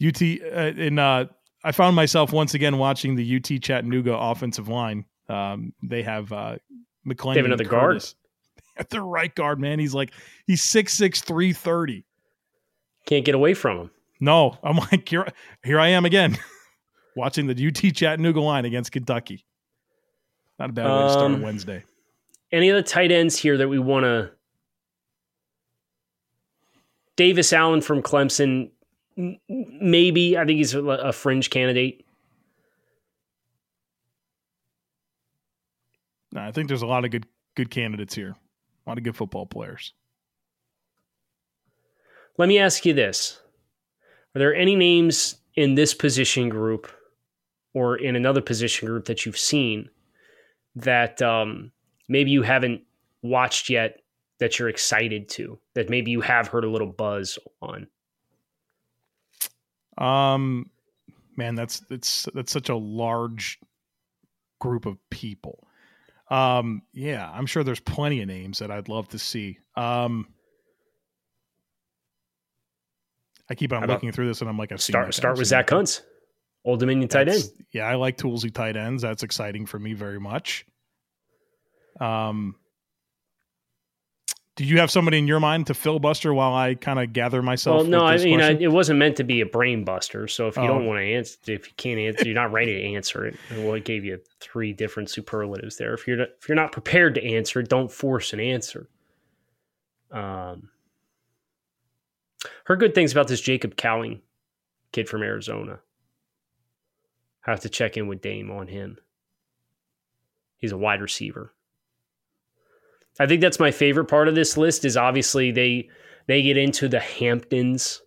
UT 0.05 0.23
uh, 0.23 0.81
in. 0.81 0.99
Uh, 0.99 1.27
I 1.63 1.73
found 1.73 1.97
myself 1.97 2.33
once 2.33 2.55
again 2.55 2.77
watching 2.79 3.15
the 3.17 3.37
UT 3.37 3.63
Chattanooga 3.63 4.15
offensive 4.15 4.69
line. 4.69 5.07
Um, 5.29 5.73
they 5.83 6.03
have 6.03 6.33
uh, 6.33 6.57
McClain. 7.07 7.35
They 7.35 7.41
have 7.41 7.47
another 7.47 7.65
guard? 7.65 8.05
At 8.77 8.91
the 8.91 9.01
right 9.01 9.33
guard, 9.35 9.61
man, 9.61 9.79
he's 9.79 9.95
like 9.95 10.13
he's 10.47 10.63
six 10.63 10.93
six 10.95 11.21
three 11.21 11.53
thirty. 11.53 12.05
Can't 13.07 13.25
get 13.25 13.35
away 13.35 13.55
from 13.55 13.79
him. 13.79 13.91
No, 14.21 14.59
I'm 14.63 14.77
like 14.77 15.09
here. 15.09 15.29
Here 15.63 15.79
I 15.79 15.89
am 15.89 16.05
again, 16.05 16.37
watching 17.17 17.47
the 17.47 17.67
UT 17.67 17.95
Chattanooga 17.95 18.41
line 18.41 18.65
against 18.65 18.91
Kentucky. 18.91 19.45
Not 20.59 20.71
a 20.71 20.73
bad 20.73 20.85
way 20.85 21.03
to 21.07 21.11
start 21.13 21.31
a 21.31 21.35
Um, 21.35 21.43
Wednesday. 21.43 21.85
Any 22.53 22.69
of 22.69 22.77
the 22.77 22.83
tight 22.83 23.11
ends 23.11 23.37
here 23.37 23.57
that 23.57 23.69
we 23.69 23.79
want 23.79 24.05
to? 24.05 24.31
Davis 27.17 27.53
Allen 27.53 27.81
from 27.81 28.03
Clemson, 28.03 28.71
maybe. 29.49 30.37
I 30.37 30.45
think 30.45 30.59
he's 30.59 30.75
a, 30.75 30.83
a 30.83 31.13
fringe 31.13 31.51
candidate. 31.51 32.05
No, 36.33 36.43
I 36.43 36.51
think 36.51 36.69
there's 36.69 36.83
a 36.83 36.87
lot 36.87 37.05
of 37.05 37.11
good 37.11 37.27
good 37.55 37.71
candidates 37.71 38.15
here. 38.15 38.35
A 38.87 38.91
lot 38.91 38.99
of 38.99 39.05
good 39.05 39.17
football 39.17 39.47
players. 39.47 39.93
Let 42.37 42.49
me 42.49 42.59
ask 42.59 42.85
you 42.85 42.93
this. 42.93 43.41
Are 44.35 44.41
there 44.41 44.55
any 44.55 44.75
names 44.75 45.37
in 45.55 45.77
this 45.77 45.95
position 45.95 46.49
group 46.49 46.91
or 47.73 47.97
in 47.97 48.17
another 48.17 48.41
position 48.41 48.89
group 48.89 49.05
that 49.05 49.25
you've 49.25 49.39
seen 49.39 49.89
that 50.77 51.21
um, 51.23 51.71
maybe 52.09 52.31
you 52.31 52.43
haven't 52.43 52.83
watched 53.23 53.71
yet 53.71 54.01
that 54.39 54.59
you're 54.59 54.69
excited 54.69 55.29
to, 55.31 55.59
that 55.75 55.89
maybe 55.89 56.11
you 56.11 56.21
have 56.21 56.49
heard 56.49 56.65
a 56.65 56.71
little 56.71 56.93
buzz 56.93 57.39
on? 57.63 57.87
Um, 59.97 60.71
man, 61.37 61.55
that's 61.55 61.81
that's 61.81 62.29
that's 62.35 62.53
such 62.53 62.69
a 62.69 62.77
large 62.77 63.59
group 64.59 64.87
of 64.87 64.99
people. 65.11 65.67
Um, 66.31 66.83
yeah, 66.93 67.31
I'm 67.33 67.47
sure 67.47 67.63
there's 67.63 67.81
plenty 67.81 68.21
of 68.23 68.29
names 68.29 68.59
that 68.59 68.71
I'd 68.71 68.89
love 68.89 69.09
to 69.11 69.19
see. 69.19 69.59
Um, 69.77 70.27
I 73.49 73.55
keep 73.55 73.73
on 73.73 73.87
looking 73.87 74.11
through 74.11 74.27
this 74.27 74.41
and 74.41 74.49
I'm 74.49 74.57
like, 74.57 74.73
I've 74.73 74.81
Start 74.81 75.13
start 75.15 75.37
with 75.37 75.47
Zach. 75.47 75.67
Kuntz, 75.67 76.03
Old 76.65 76.81
Dominion 76.81 77.09
tight 77.09 77.29
end. 77.29 77.43
Yeah, 77.73 77.85
I 77.87 77.95
like 77.97 78.17
toolsy 78.17 78.53
tight 78.53 78.77
ends. 78.77 79.03
That's 79.03 79.23
exciting 79.23 79.67
for 79.67 79.79
me 79.79 79.93
very 79.93 80.19
much. 80.19 80.65
Um, 82.01 82.57
did 84.57 84.69
you 84.69 84.79
have 84.79 84.91
somebody 84.91 85.19
in 85.19 85.27
your 85.27 85.41
mind 85.41 85.67
to 85.67 85.75
filibuster 85.75 86.33
while 86.33 86.55
I 86.55 86.75
kind 86.77 86.99
of 87.01 87.13
gather 87.13 87.43
myself? 87.43 87.83
Well, 87.83 87.87
no, 87.87 88.05
I 88.05 88.17
mean, 88.19 88.41
I, 88.41 88.53
it 88.53 88.71
wasn't 88.71 88.99
meant 89.01 89.17
to 89.17 89.25
be 89.25 89.41
a 89.41 89.47
brain 89.47 89.85
buster. 89.85 90.29
So 90.29 90.47
if 90.47 90.57
you 90.57 90.63
Oh. 90.63 90.69
don't 90.69 90.87
want 90.87 91.01
to 91.01 91.05
answer, 91.05 91.37
if 91.49 91.67
you 91.67 91.73
can't 91.77 91.99
answer, 91.99 92.25
you're 92.25 92.35
not 92.35 92.53
ready 92.53 92.73
to 92.75 92.95
answer 92.95 93.27
it. 93.27 93.37
Well, 93.51 93.75
it 93.75 93.85
gave 93.85 94.05
you 94.05 94.21
three 94.41 94.73
different 94.73 95.11
superlatives 95.11 95.77
there. 95.77 95.93
If 95.93 96.07
you're 96.07 96.17
not, 96.19 96.29
if 96.41 96.49
you're 96.49 96.57
not 96.57 96.71
prepared 96.73 97.15
to 97.17 97.25
answer, 97.25 97.63
don't 97.63 97.91
force 97.91 98.33
an 98.33 98.41
answer. 98.41 98.89
Um, 100.13 100.71
heard 102.67 102.79
good 102.79 102.95
things 102.95 103.11
about 103.13 103.27
this 103.29 103.41
Jacob 103.41 103.77
Cowing 103.77 104.21
kid 104.93 105.09
from 105.09 105.23
Arizona. 105.23 105.81
Have 107.47 107.61
to 107.61 107.69
check 107.69 107.97
in 107.97 108.07
with 108.07 108.21
Dame 108.23 108.51
on 108.51 108.69
him. 108.69 108.99
He's 110.59 110.73
a 110.73 110.79
wide 110.79 111.01
receiver. 111.03 111.53
I 113.21 113.27
think 113.27 113.41
that's 113.41 113.61
my 113.61 113.71
favorite 113.71 114.07
part 114.07 114.29
of 114.29 114.35
this 114.35 114.57
list. 114.57 114.85
Is 114.85 114.97
obviously 114.97 115.51
they 115.53 115.89
they 116.27 116.43
get 116.43 116.57
into 116.57 116.89
the 116.89 117.01
Hamptons 117.01 118.03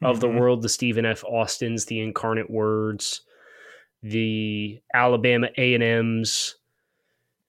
of 0.00 0.20
the 0.20 0.28
Mhm. 0.28 0.38
world, 0.38 0.62
the 0.62 0.68
Stephen 0.68 1.04
F. 1.04 1.24
Austins, 1.24 1.86
the 1.86 2.00
Incarnate 2.00 2.48
Words, 2.48 3.22
the 4.02 4.80
Alabama 4.94 5.48
A 5.58 5.74
and 5.74 5.82
M's, 5.82 6.54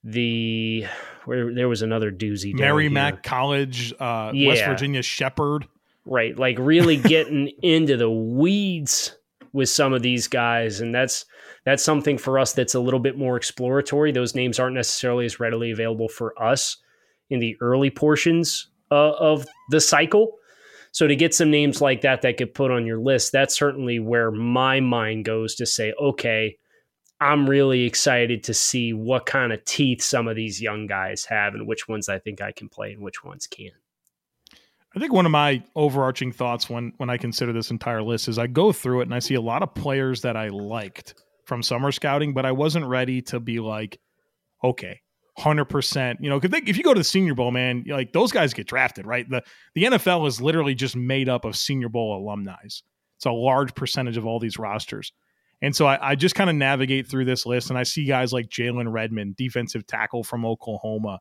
the 0.03 0.85
where 1.25 1.53
there 1.53 1.69
was 1.69 1.83
another 1.83 2.11
doozy. 2.11 2.53
Merrimack. 2.55 3.21
College, 3.21 3.93
uh, 3.99 4.31
West 4.35 4.65
Virginia 4.65 5.03
Shepherd. 5.03 5.67
right? 6.05 6.35
Like 6.35 6.57
really 6.59 6.97
getting 6.97 7.49
into 7.61 7.95
the 7.97 8.09
weeds 8.09 9.15
with 9.53 9.69
some 9.69 9.93
of 9.93 10.01
these 10.01 10.27
guys, 10.27 10.81
and 10.81 10.93
that's 10.93 11.25
that's 11.65 11.83
something 11.83 12.17
for 12.17 12.39
us 12.39 12.53
that's 12.53 12.75
a 12.75 12.79
little 12.79 12.99
bit 12.99 13.17
more 13.17 13.37
exploratory. 13.37 14.11
Those 14.11 14.35
names 14.35 14.59
aren't 14.59 14.75
necessarily 14.75 15.25
as 15.25 15.39
readily 15.39 15.71
available 15.71 16.09
for 16.09 16.39
us 16.41 16.77
in 17.29 17.39
the 17.39 17.57
early 17.61 17.89
portions 17.89 18.69
uh, 18.91 19.11
of 19.11 19.45
the 19.69 19.81
cycle. 19.81 20.35
So 20.91 21.07
to 21.07 21.15
get 21.15 21.35
some 21.35 21.51
names 21.51 21.81
like 21.81 22.01
that 22.01 22.23
that 22.23 22.37
get 22.37 22.55
put 22.55 22.71
on 22.71 22.85
your 22.85 22.99
list, 22.99 23.31
that's 23.31 23.55
certainly 23.55 23.99
where 23.99 24.31
my 24.31 24.79
mind 24.79 25.25
goes 25.25 25.55
to 25.55 25.65
say, 25.65 25.93
okay, 26.01 26.57
I'm 27.21 27.49
really 27.49 27.83
excited 27.83 28.43
to 28.45 28.53
see 28.53 28.93
what 28.93 29.25
kind 29.25 29.51
of 29.51 29.63
teeth 29.65 30.01
some 30.01 30.27
of 30.27 30.35
these 30.35 30.61
young 30.61 30.87
guys 30.87 31.25
have 31.25 31.53
and 31.53 31.67
which 31.67 31.87
ones 31.87 32.09
I 32.09 32.17
think 32.17 32.41
I 32.41 32.51
can 32.51 32.69
play 32.69 32.93
and 32.93 33.01
which 33.03 33.23
ones 33.23 33.45
can't. 33.45 33.73
I 34.95 34.99
think 34.99 35.13
one 35.13 35.25
of 35.25 35.31
my 35.31 35.63
overarching 35.75 36.31
thoughts 36.31 36.69
when 36.69 36.93
when 36.97 37.09
I 37.09 37.17
consider 37.17 37.53
this 37.53 37.71
entire 37.71 38.01
list 38.01 38.27
is 38.27 38.39
I 38.39 38.47
go 38.47 38.71
through 38.71 39.01
it 39.01 39.03
and 39.03 39.13
I 39.13 39.19
see 39.19 39.35
a 39.35 39.41
lot 39.41 39.61
of 39.61 39.75
players 39.75 40.21
that 40.21 40.35
I 40.35 40.47
liked 40.49 41.13
from 41.45 41.61
summer 41.61 41.91
scouting, 41.91 42.33
but 42.33 42.45
I 42.45 42.51
wasn't 42.51 42.85
ready 42.85 43.21
to 43.23 43.39
be 43.39 43.59
like, 43.59 43.99
okay, 44.63 45.01
hundred 45.37 45.65
percent. 45.65 46.19
You 46.21 46.29
know, 46.29 46.39
because 46.39 46.59
if 46.65 46.77
you 46.77 46.83
go 46.83 46.93
to 46.93 46.99
the 46.99 47.03
Senior 47.03 47.35
Bowl, 47.35 47.51
man, 47.51 47.85
like 47.87 48.13
those 48.13 48.31
guys 48.31 48.53
get 48.53 48.67
drafted, 48.67 49.05
right? 49.05 49.29
The 49.29 49.43
the 49.75 49.83
NFL 49.83 50.27
is 50.27 50.41
literally 50.41 50.75
just 50.75 50.95
made 50.95 51.29
up 51.29 51.45
of 51.45 51.55
Senior 51.55 51.89
Bowl 51.89 52.17
alumni. 52.17 52.55
It's 52.63 52.83
a 53.25 53.31
large 53.31 53.75
percentage 53.75 54.17
of 54.17 54.25
all 54.25 54.39
these 54.39 54.57
rosters. 54.57 55.11
And 55.61 55.75
so 55.75 55.85
I, 55.85 56.11
I 56.11 56.15
just 56.15 56.35
kind 56.35 56.49
of 56.49 56.55
navigate 56.55 57.07
through 57.07 57.25
this 57.25 57.45
list 57.45 57.69
and 57.69 57.77
I 57.77 57.83
see 57.83 58.05
guys 58.05 58.31
like 58.31 58.47
Jalen 58.47 58.91
Redmond, 58.91 59.35
defensive 59.35 59.85
tackle 59.85 60.23
from 60.23 60.45
Oklahoma, 60.45 61.19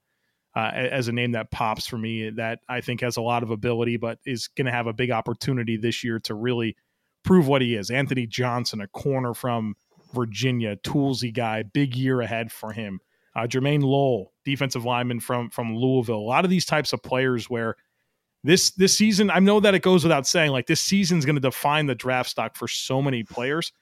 uh, 0.57 0.71
as 0.75 1.09
a 1.09 1.13
name 1.13 1.33
that 1.33 1.51
pops 1.51 1.87
for 1.87 1.99
me 1.99 2.31
that 2.31 2.61
I 2.69 2.81
think 2.81 3.01
has 3.01 3.17
a 3.17 3.23
lot 3.23 3.43
of 3.43 3.51
ability, 3.51 3.97
but 3.97 4.19
is 4.25 4.49
going 4.49 4.67
to 4.67 4.73
have 4.73 4.87
a 4.87 4.93
big 4.93 5.11
opportunity 5.11 5.77
this 5.77 6.03
year 6.03 6.19
to 6.21 6.35
really 6.35 6.77
prove 7.25 7.47
what 7.47 7.63
he 7.63 7.75
is. 7.75 7.91
Anthony 7.91 8.27
Johnson, 8.27 8.81
a 8.81 8.89
corner 8.89 9.35
from 9.35 9.77
Virginia, 10.15 10.77
toolsy 10.77 11.33
guy, 11.33 11.63
big 11.63 11.95
year 11.95 12.21
ahead 12.21 12.51
for 12.51 12.73
him. 12.73 13.01
Uh, 13.37 13.47
Jermayne 13.47 13.83
Lole, 13.83 14.33
defensive 14.45 14.85
lineman 14.85 15.21
from 15.21 15.51
from 15.51 15.77
Louisville. 15.77 16.17
A 16.17 16.19
lot 16.19 16.45
of 16.45 16.51
these 16.51 16.65
types 16.65 16.93
of 16.93 17.03
players 17.03 17.49
where 17.49 17.77
this 18.43 18.71
this 18.73 18.97
season, 18.97 19.31
I 19.31 19.39
know 19.39 19.61
that 19.61 19.75
it 19.75 19.83
goes 19.83 20.03
without 20.03 20.27
saying, 20.27 20.51
like 20.51 20.67
this 20.67 20.81
season 20.81 21.19
is 21.19 21.25
going 21.25 21.37
to 21.37 21.41
define 21.41 21.87
the 21.87 21.95
draft 21.95 22.31
stock 22.31 22.57
for 22.57 22.67
so 22.67 23.03
many 23.03 23.23
players. 23.23 23.73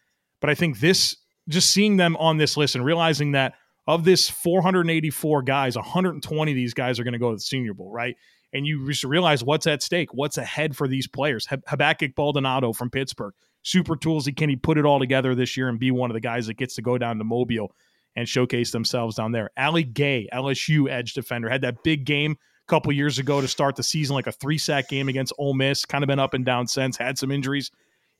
But 0.40 0.50
I 0.50 0.54
think 0.54 0.80
this, 0.80 1.16
just 1.48 1.70
seeing 1.72 1.96
them 1.96 2.16
on 2.16 2.36
this 2.36 2.56
list 2.56 2.74
and 2.74 2.84
realizing 2.84 3.32
that 3.32 3.54
of 3.86 4.04
this 4.04 4.28
484 4.28 5.42
guys, 5.42 5.76
120 5.76 6.52
of 6.52 6.56
these 6.56 6.74
guys 6.74 6.98
are 6.98 7.04
going 7.04 7.12
to 7.12 7.18
go 7.18 7.30
to 7.30 7.36
the 7.36 7.40
Senior 7.40 7.74
Bowl, 7.74 7.90
right? 7.90 8.16
And 8.52 8.66
you 8.66 8.86
just 8.86 9.04
realize 9.04 9.44
what's 9.44 9.66
at 9.66 9.82
stake, 9.82 10.12
what's 10.12 10.38
ahead 10.38 10.76
for 10.76 10.88
these 10.88 11.06
players. 11.06 11.46
Hab- 11.46 11.66
Habakkuk 11.66 12.14
Baldonado 12.14 12.72
from 12.72 12.90
Pittsburgh, 12.90 13.34
super 13.62 13.96
toolsy. 13.96 14.36
Can 14.36 14.48
he 14.48 14.56
put 14.56 14.78
it 14.78 14.84
all 14.84 14.98
together 14.98 15.34
this 15.34 15.56
year 15.56 15.68
and 15.68 15.78
be 15.78 15.90
one 15.90 16.10
of 16.10 16.14
the 16.14 16.20
guys 16.20 16.46
that 16.46 16.54
gets 16.54 16.74
to 16.76 16.82
go 16.82 16.98
down 16.98 17.18
to 17.18 17.24
Mobile 17.24 17.72
and 18.14 18.28
showcase 18.28 18.70
themselves 18.70 19.16
down 19.16 19.32
there? 19.32 19.50
Ali 19.56 19.84
Gaye, 19.84 20.28
LSU 20.32 20.90
edge 20.90 21.12
defender, 21.12 21.48
had 21.48 21.62
that 21.62 21.82
big 21.82 22.04
game 22.04 22.32
a 22.32 22.70
couple 22.70 22.92
years 22.92 23.18
ago 23.18 23.40
to 23.40 23.48
start 23.48 23.76
the 23.76 23.82
season, 23.82 24.14
like 24.14 24.26
a 24.26 24.32
three 24.32 24.58
sack 24.58 24.88
game 24.88 25.08
against 25.08 25.32
Ole 25.38 25.54
Miss. 25.54 25.84
Kind 25.84 26.02
of 26.02 26.08
been 26.08 26.18
up 26.18 26.34
and 26.34 26.44
down 26.44 26.66
since, 26.66 26.96
had 26.96 27.18
some 27.18 27.30
injuries 27.30 27.70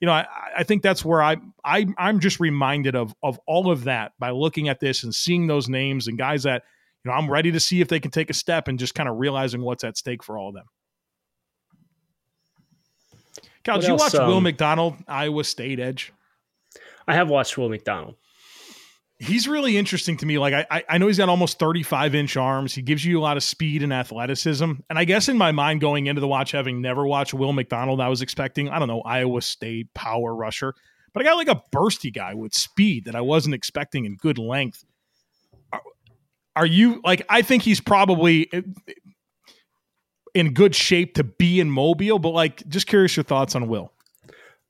you 0.01 0.07
know, 0.07 0.13
I, 0.13 0.27
I 0.59 0.63
think 0.63 0.83
that's 0.83 1.05
where 1.05 1.23
I, 1.23 1.37
I 1.65 1.87
I'm 1.99 2.21
just 2.21 2.41
reminded 2.41 2.95
of 2.95 3.15
of 3.23 3.41
all 3.47 3.71
of 3.71 3.85
that 3.85 4.13
by 4.19 4.31
looking 4.31 4.69
at 4.69 4.81
this 4.81 5.05
and 5.05 5.15
seeing 5.15 5.47
those 5.47 5.69
names 5.69 6.07
and 6.07 6.19
guys 6.19 6.43
that 6.43 6.63
you 7.05 7.11
know 7.11 7.17
I'm 7.17 7.31
ready 7.31 7.53
to 7.53 7.61
see 7.61 7.81
if 7.81 7.89
they 7.89 8.01
can 8.01 8.11
take 8.11 8.31
a 8.31 8.35
step 8.35 8.69
and 8.69 8.79
just 8.79 8.95
kind 8.95 9.09
of 9.09 9.17
realizing 9.17 9.63
what's 9.63 9.85
at 9.85 9.97
stake 9.97 10.23
for 10.23 10.39
all 10.39 10.49
of 10.49 10.55
them. 10.55 10.67
Cal, 13.65 13.77
What 13.77 13.81
did 13.81 13.89
you 13.89 13.95
else, 13.95 14.15
watch 14.15 14.27
Will 14.27 14.37
um, 14.37 14.43
McDonald, 14.43 14.97
Iowa 15.09 15.45
State 15.45 15.81
Edge? 15.81 16.13
I 17.09 17.15
have 17.15 17.29
watched 17.29 17.57
Will 17.57 17.69
McDonald. 17.69 18.17
He's 19.19 19.49
really 19.49 19.79
interesting 19.79 20.19
to 20.19 20.27
me. 20.27 20.39
Like 20.39 20.67
I, 20.71 20.85
I- 20.89 20.99
know 20.99 21.07
he's 21.07 21.17
got 21.17 21.31
almost 21.31 21.59
35 21.59 22.15
inch 22.15 22.37
arms. 22.37 22.75
He 22.75 22.83
gives 22.83 23.05
you 23.05 23.19
a 23.19 23.23
lot 23.23 23.37
of 23.39 23.43
speed 23.43 23.83
and 23.83 23.93
athleticism. 23.93 24.71
And 24.91 24.99
I 24.99 25.05
guess 25.05 25.29
in 25.29 25.39
my 25.39 25.53
mind, 25.53 25.81
going 25.81 26.07
into 26.07 26.21
the 26.21 26.29
watch, 26.29 26.53
having 26.53 26.83
never 26.83 27.07
watched 27.07 27.33
Will 27.33 27.53
McDonald, 27.55 28.01
I 28.01 28.09
was 28.09 28.21
expecting 28.21 28.69
I 28.69 28.79
don't 28.79 28.89
know 28.89 29.01
Iowa 29.01 29.41
State 29.41 29.93
power 29.95 30.35
rusher, 30.35 30.75
but 31.15 31.23
I 31.23 31.25
got 31.25 31.37
like 31.37 31.49
a 31.49 31.63
bursty 31.75 32.13
guy 32.13 32.35
with 32.35 32.53
speed 32.53 33.07
that 33.07 33.17
I 33.17 33.23
wasn't 33.23 33.55
expecting 33.55 34.05
in 34.05 34.17
good 34.17 34.37
length. 34.39 34.85
Are, 35.73 35.81
are 36.55 36.67
you 36.67 37.01
like? 37.03 37.25
I 37.31 37.41
think 37.41 37.63
he's 37.63 37.81
probably 37.81 38.53
eh, 38.53 38.61
eh, 38.89 38.93
in 40.35 40.53
good 40.53 40.75
shape 40.75 41.15
to 41.15 41.25
be 41.25 41.59
in 41.59 41.71
Mobile, 41.71 42.19
but 42.19 42.31
like, 42.31 42.69
just 42.69 42.87
curious 42.87 43.17
your 43.17 43.25
thoughts 43.25 43.55
on 43.55 43.69
Will. 43.69 43.93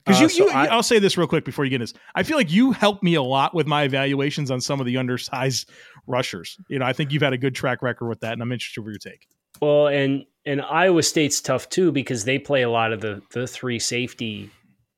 Because 0.07 0.21
Uh, 0.21 0.23
you, 0.23 0.29
so 0.29 0.45
you, 0.47 0.51
I- 0.53 0.66
I'll 0.66 0.83
say 0.85 0.99
this 1.01 1.19
real 1.19 1.27
quick 1.27 1.45
before 1.45 1.64
you 1.64 1.71
get 1.71 1.79
this. 1.79 1.92
I 2.14 2.23
feel 2.23 2.37
like 2.37 2.51
you 2.53 2.71
helped 2.73 3.03
me 3.03 3.14
a 3.16 3.23
lot 3.23 3.55
with 3.55 3.66
my 3.66 3.83
evaluations 3.83 4.51
on 4.51 4.61
some 4.61 4.79
of 4.81 4.87
the 4.87 4.97
undersized 4.97 5.69
rushers. 6.07 6.57
You 6.69 6.79
know, 6.79 6.87
I 6.87 6.92
think 6.92 7.12
you've 7.12 7.23
had 7.23 7.33
a 7.33 7.38
good 7.38 7.55
track 7.55 7.83
record 7.83 8.07
with 8.09 8.21
that, 8.21 8.33
and 8.33 8.40
I'm 8.42 8.53
interested 8.53 8.83
for 8.85 8.90
your 8.90 8.99
take. 9.01 9.27
Well, 9.61 9.88
and 9.88 10.25
and 10.45 10.62
Iowa 10.62 11.03
State's 11.03 11.40
tough 11.40 11.69
too 11.69 11.90
because 11.90 12.25
they 12.25 12.38
play 12.38 12.62
a 12.62 12.71
lot 12.71 12.92
of 12.92 13.01
the 13.01 13.21
the 13.33 13.47
three 13.47 13.79
safety 13.79 14.51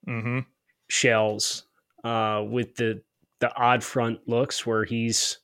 Mm-hmm. 0.07 0.39
shells 0.89 1.65
uh, 2.05 2.43
with 2.49 2.75
the 2.77 3.03
the 3.41 3.55
odd 3.57 3.85
front 3.85 4.19
looks 4.27 4.67
where 4.67 4.85
he's 4.85 5.39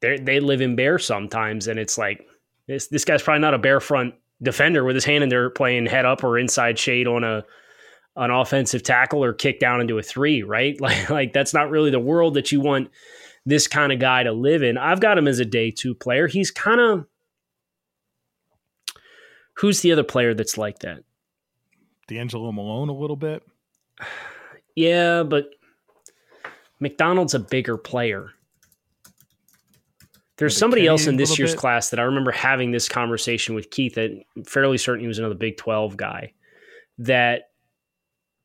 they 0.00 0.18
they 0.18 0.40
live 0.40 0.60
in 0.60 0.76
bear 0.76 0.98
sometimes, 0.98 1.68
and 1.68 1.78
it's 1.78 1.96
like 1.96 2.24
this 2.68 2.88
this 2.88 3.04
guy's 3.04 3.22
probably 3.22 3.40
not 3.40 3.54
a 3.54 3.58
bear 3.58 3.80
front 3.80 4.14
defender 4.42 4.84
with 4.84 4.94
his 4.96 5.04
hand 5.04 5.22
in 5.22 5.28
there 5.30 5.48
playing 5.50 5.86
head 5.86 6.04
up 6.04 6.22
or 6.24 6.38
inside 6.38 6.78
shade 6.78 7.06
on 7.06 7.22
a 7.24 7.44
an 8.16 8.30
offensive 8.30 8.82
tackle 8.82 9.24
or 9.24 9.32
kick 9.32 9.58
down 9.60 9.80
into 9.80 9.98
a 9.98 10.02
three, 10.02 10.42
right? 10.42 10.76
Like 10.80 11.10
like 11.10 11.32
that's 11.32 11.54
not 11.54 11.70
really 11.70 11.90
the 11.90 11.98
world 12.00 12.34
that 12.34 12.52
you 12.52 12.60
want 12.60 12.90
this 13.46 13.66
kind 13.66 13.92
of 13.92 13.98
guy 13.98 14.22
to 14.22 14.32
live 14.32 14.62
in. 14.62 14.78
I've 14.78 15.00
got 15.00 15.18
him 15.18 15.26
as 15.28 15.38
a 15.40 15.44
day 15.44 15.70
two 15.70 15.94
player. 15.94 16.26
He's 16.28 16.50
kind 16.50 16.80
of 16.80 17.06
who's 19.54 19.80
the 19.80 19.92
other 19.92 20.04
player 20.04 20.34
that's 20.34 20.58
like 20.58 20.80
that? 20.80 21.04
D'Angelo 22.08 22.52
Malone 22.52 22.88
a 22.88 22.94
little 22.94 23.16
bit. 23.16 23.42
Yeah, 24.74 25.22
but 25.22 25.50
McDonald's 26.80 27.34
a 27.34 27.38
bigger 27.38 27.76
player 27.76 28.30
There's 30.38 30.56
somebody 30.56 30.86
else 30.86 31.06
in 31.06 31.16
this 31.18 31.38
year's 31.38 31.52
bit. 31.52 31.60
class 31.60 31.90
that 31.90 32.00
I 32.00 32.04
remember 32.04 32.30
having 32.32 32.70
this 32.70 32.88
conversation 32.88 33.54
with 33.54 33.70
Keith. 33.70 33.96
That 33.96 34.10
I'm 34.34 34.44
fairly 34.44 34.78
certain 34.78 35.02
he 35.02 35.06
was 35.08 35.18
another 35.18 35.34
Big 35.34 35.58
Twelve 35.58 35.98
guy. 35.98 36.32
That 36.98 37.50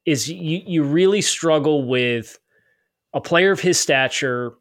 is 0.07 0.29
you. 0.29 0.63
You 0.65 0.83
really 0.83 1.21
struggle 1.21 1.85
with 1.85 2.39
a 3.13 3.21
player 3.21 3.51
of 3.51 3.59
his 3.59 3.79
stature 3.79 4.53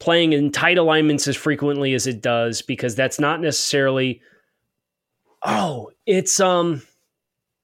playing 0.00 0.32
in 0.32 0.52
tight 0.52 0.76
alignments 0.76 1.26
as 1.26 1.36
frequently 1.36 1.94
as 1.94 2.06
it 2.06 2.20
does 2.20 2.60
because 2.60 2.94
that's 2.94 3.18
not 3.18 3.40
necessarily. 3.40 4.20
Oh, 5.42 5.92
it's 6.04 6.40
um, 6.40 6.82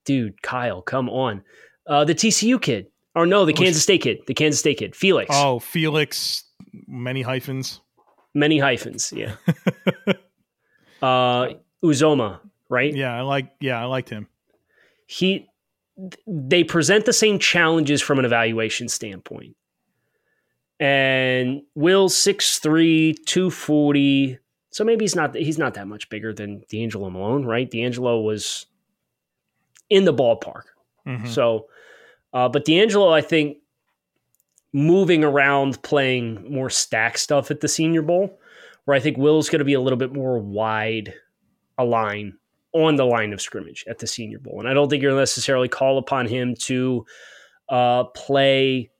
dude, 0.05 0.41
Kyle, 0.41 0.81
come 0.81 1.11
on, 1.11 1.43
uh, 1.87 2.05
the 2.05 2.15
TCU 2.15 2.63
kid. 2.63 2.87
Or 3.17 3.27
no, 3.27 3.45
the 3.45 3.53
Kansas 3.53 3.81
State 3.81 4.03
kid, 4.03 4.19
the 4.27 4.35
Kansas 4.35 4.59
State 4.59 4.79
kid, 4.79 4.97
Felix. 4.97 5.31
Oh, 5.33 5.61
Felix, 5.61 6.43
many 6.89 7.23
hyphens. 7.23 7.81
Many 8.35 8.59
hyphens, 8.59 9.13
yeah. 9.15 9.37
uh 11.03 11.51
Uzomah, 11.85 12.41
right? 12.69 12.93
Yeah, 12.93 13.17
I 13.17 13.21
like. 13.21 13.53
Yeah, 13.61 13.81
I 13.81 13.85
liked 13.85 14.09
him. 14.09 14.27
He 15.07 15.47
they 16.27 16.65
present 16.65 17.07
the 17.07 17.13
same 17.13 17.39
challenges 17.39 18.03
from 18.03 18.19
an 18.19 18.25
evaluation 18.25 18.89
standpoint. 18.89 19.57
And 20.81 21.63
Will 21.75 22.09
6'3, 22.09 23.15
240. 23.25 24.39
So 24.71 24.85
maybe 24.85 25.05
he's 25.05 25.15
not 25.15 25.37
he's 25.37 25.59
not 25.59 25.75
that 25.75 25.87
much 25.87 26.09
bigger 26.09 26.33
than 26.35 26.65
D'Angelo 26.69 27.11
Malone, 27.11 27.45
right? 27.45 27.71
D'Angelo 27.71 28.21
was 28.21 28.67
in 29.89 30.05
the 30.05 30.13
ballpark. 30.13 30.63
Mhm. 31.07 31.29
So, 31.29 31.69
uh, 32.33 32.49
but 32.49 32.65
D'Angelo, 32.65 33.11
I 33.11 33.21
think, 33.21 33.59
moving 34.73 35.23
around 35.23 35.81
playing 35.83 36.53
more 36.53 36.71
stack 36.71 37.19
stuff 37.19 37.53
at 37.53 37.61
the 37.61 37.69
Senior 37.69 38.03
Bowl, 38.03 38.41
where 38.85 38.97
I 38.97 39.01
think 39.01 39.17
Will's 39.17 39.49
going 39.49 39.61
to 39.61 39.65
be 39.65 39.75
a 39.75 39.81
little 39.81 39.99
bit 39.99 40.13
more 40.13 40.39
wide 40.41 41.15
a 41.79 41.85
line 41.85 42.37
on 42.75 42.97
the 42.97 43.07
line 43.07 43.33
of 43.33 43.41
scrimmage 43.41 43.85
at 43.89 44.01
the 44.01 44.07
Senior 44.07 44.41
Bowl. 44.41 44.59
And 44.59 44.69
I 44.69 44.75
don't 44.75 44.91
think 44.91 45.03
you're 45.03 45.17
necessarily 45.17 45.69
call 45.69 45.97
upon 45.97 46.27
him 46.27 46.55
to 46.63 47.07
uh, 47.69 48.05
play 48.05 48.91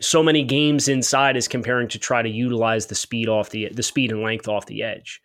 so 0.00 0.22
many 0.22 0.42
games 0.42 0.88
inside 0.88 1.36
as 1.36 1.48
comparing 1.48 1.88
to 1.88 1.98
try 1.98 2.22
to 2.22 2.28
utilize 2.28 2.86
the 2.86 2.94
speed 2.94 3.28
off 3.28 3.50
the 3.50 3.68
the 3.72 3.82
speed 3.82 4.10
and 4.10 4.22
length 4.22 4.48
off 4.48 4.66
the 4.66 4.82
edge. 4.82 5.20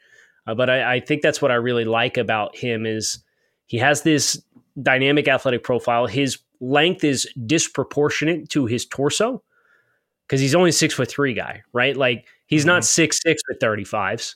Uh, 0.46 0.56
but 0.56 0.70
I, 0.70 0.96
I 0.96 1.00
think 1.00 1.22
that's 1.22 1.42
what 1.42 1.52
I 1.52 1.56
really 1.56 1.86
like 1.86 2.18
about 2.18 2.56
him 2.56 2.86
is 2.86 3.24
he 3.68 3.78
has 3.78 4.02
this 4.02 4.42
dynamic 4.82 5.28
athletic 5.28 5.64
profile. 5.64 6.06
His 6.06 6.40
length 6.60 7.04
is 7.04 7.30
disproportionate 7.46 8.50
to 8.50 8.66
his 8.66 8.86
torso 8.86 9.44
because 10.28 10.42
he's 10.42 10.56
only 10.56 10.72
six 10.72 10.94
foot 10.94 11.10
three 11.10 11.34
guy, 11.34 11.64
right? 11.72 11.96
Like 11.96 12.26
he's 12.48 12.66
not 12.66 12.84
six 12.84 13.20
six 13.22 13.42
with 13.48 13.60
thirty 13.60 13.84
fives. 13.84 14.36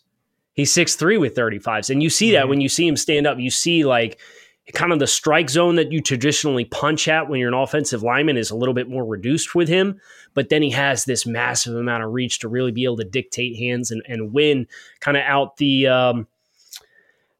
He's 0.58 0.74
six 0.74 0.96
three 0.96 1.18
with 1.18 1.36
thirty 1.36 1.60
fives, 1.60 1.90
and 1.90 2.04
you 2.04 2.10
see 2.10 2.32
that 2.32 2.50
when 2.50 2.60
you 2.60 2.68
see 2.68 2.86
him 2.86 2.98
stand 2.98 3.26
up. 3.26 3.40
You 3.40 3.52
see 3.52 3.86
like 3.86 4.20
kind 4.74 4.92
of 4.92 5.00
the 5.00 5.08
strike 5.08 5.50
zone 5.50 5.76
that 5.76 5.92
you 5.92 6.02
traditionally 6.02 6.66
punch 6.66 7.08
at 7.08 7.30
when 7.30 7.40
you're 7.40 7.48
an 7.48 7.54
offensive 7.54 8.04
lineman 8.04 8.36
is 8.36 8.50
a 8.50 8.56
little 8.56 8.74
bit 8.74 8.90
more 8.90 9.06
reduced 9.06 9.56
with 9.56 9.70
him. 9.70 10.02
But 10.34 10.50
then 10.50 10.62
he 10.62 10.72
has 10.72 11.06
this 11.06 11.26
massive 11.26 11.76
amount 11.76 12.04
of 12.04 12.12
reach 12.12 12.40
to 12.40 12.50
really 12.50 12.72
be 12.72 12.84
able 12.84 12.98
to 12.98 13.06
dictate 13.06 13.58
hands 13.58 13.92
and, 13.92 14.04
and 14.08 14.34
win 14.34 14.68
kind 15.00 15.16
of 15.16 15.24
out 15.24 15.58
the 15.58 15.88
um, 15.88 16.28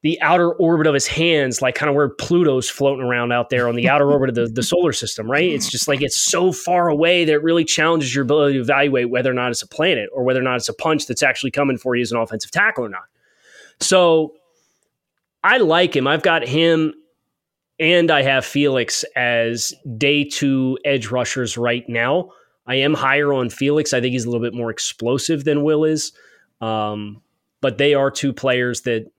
the 0.04 0.22
outer 0.22 0.54
orbit 0.54 0.86
of 0.86 0.94
his 0.94 1.08
hands, 1.08 1.62
like 1.62 1.76
kind 1.76 1.90
of 1.90 1.96
where 1.96 2.10
Pluto's 2.10 2.70
floating 2.70 3.04
around 3.04 3.32
out 3.32 3.50
there 3.50 3.68
on 3.68 3.76
the 3.76 3.90
outer 3.90 4.12
orbit 4.12 4.30
of 4.30 4.36
the, 4.36 4.48
the 4.48 4.64
solar 4.64 4.94
system, 4.94 5.30
right? 5.30 5.50
It's 5.50 5.70
just 5.70 5.88
like 5.88 6.02
it's 6.02 6.22
so 6.22 6.52
far 6.52 6.88
away 6.88 7.26
that 7.26 7.34
it 7.34 7.44
really 7.44 7.66
challenges 7.66 8.14
your 8.14 8.24
ability 8.24 8.56
to 8.56 8.62
evaluate 8.62 9.10
whether 9.10 9.32
or 9.32 9.34
not 9.34 9.50
it's 9.50 9.64
a 9.64 9.68
planet 9.68 10.10
or 10.14 10.24
whether 10.24 10.40
or 10.40 10.44
not 10.44 10.58
it's 10.58 10.70
a 10.70 10.74
punch 10.74 11.08
that's 11.08 11.24
actually 11.24 11.52
coming 11.52 11.78
for 11.78 11.96
you 11.96 12.04
as 12.04 12.12
an 12.12 12.20
offensive 12.20 12.52
tackle 12.52 12.86
or 12.86 12.90
not. 12.90 13.06
So 13.80 14.34
I 15.44 15.58
like 15.58 15.96
him. 15.96 16.08
I've 16.08 16.24
got 16.24 16.48
him 16.48 16.94
and 17.80 18.12
I 18.12 18.22
have 18.22 18.46
Felix 18.46 19.04
as 19.16 19.74
day 19.98 20.24
two 20.24 20.78
edge 20.86 21.08
rushers 21.08 21.58
right 21.58 21.88
now. 21.88 22.32
I 22.68 22.76
am 22.76 22.94
higher 22.94 23.34
on 23.34 23.50
Felix. 23.50 23.94
I 23.94 24.02
think 24.02 24.12
he's 24.12 24.26
a 24.26 24.30
little 24.30 24.46
bit 24.46 24.54
more 24.54 24.70
explosive 24.70 25.44
than 25.44 25.64
Will 25.64 25.86
is. 25.86 26.12
Um, 26.60 27.22
but 27.62 27.78
they 27.78 27.94
are 27.94 28.12
two 28.12 28.34
players 28.34 28.82
that 28.82 29.12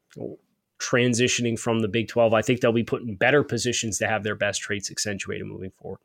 transitioning 0.78 1.58
from 1.58 1.80
the 1.80 1.88
Big 1.88 2.08
12, 2.08 2.32
I 2.32 2.42
think 2.42 2.60
they'll 2.60 2.72
be 2.72 2.84
put 2.84 3.02
in 3.02 3.16
better 3.16 3.42
positions 3.42 3.98
to 3.98 4.06
have 4.06 4.22
their 4.22 4.36
best 4.36 4.60
traits 4.60 4.90
accentuated 4.90 5.46
moving 5.46 5.72
forward. 5.80 6.00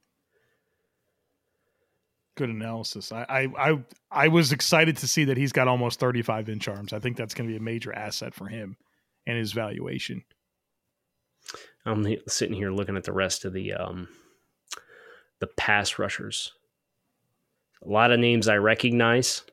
Good 2.35 2.49
analysis. 2.49 3.11
I, 3.11 3.25
I 3.29 3.71
I 3.71 3.83
I 4.09 4.27
was 4.29 4.51
excited 4.51 4.97
to 4.97 5.07
see 5.07 5.25
that 5.25 5.37
he's 5.37 5.51
got 5.51 5.67
almost 5.67 5.99
35 5.99 6.49
inch 6.49 6.67
arms. 6.67 6.91
I 6.91 6.97
think 6.97 7.15
that's 7.15 7.35
going 7.35 7.47
to 7.47 7.53
be 7.53 7.57
a 7.57 7.61
major 7.61 7.93
asset 7.93 8.33
for 8.33 8.47
him 8.47 8.75
and 9.27 9.37
his 9.37 9.51
valuation. 9.51 10.23
I'm 11.85 12.15
sitting 12.27 12.55
here 12.55 12.71
looking 12.71 12.97
at 12.97 13.03
the 13.03 13.13
rest 13.13 13.45
of 13.45 13.53
the 13.53 13.73
um, 13.73 14.07
the 15.39 15.47
pass 15.47 15.99
rushers. 15.99 16.53
A 17.85 17.89
lot 17.89 18.11
of 18.11 18.19
names 18.19 18.47
I 18.47 18.55
recognize. 18.57 19.43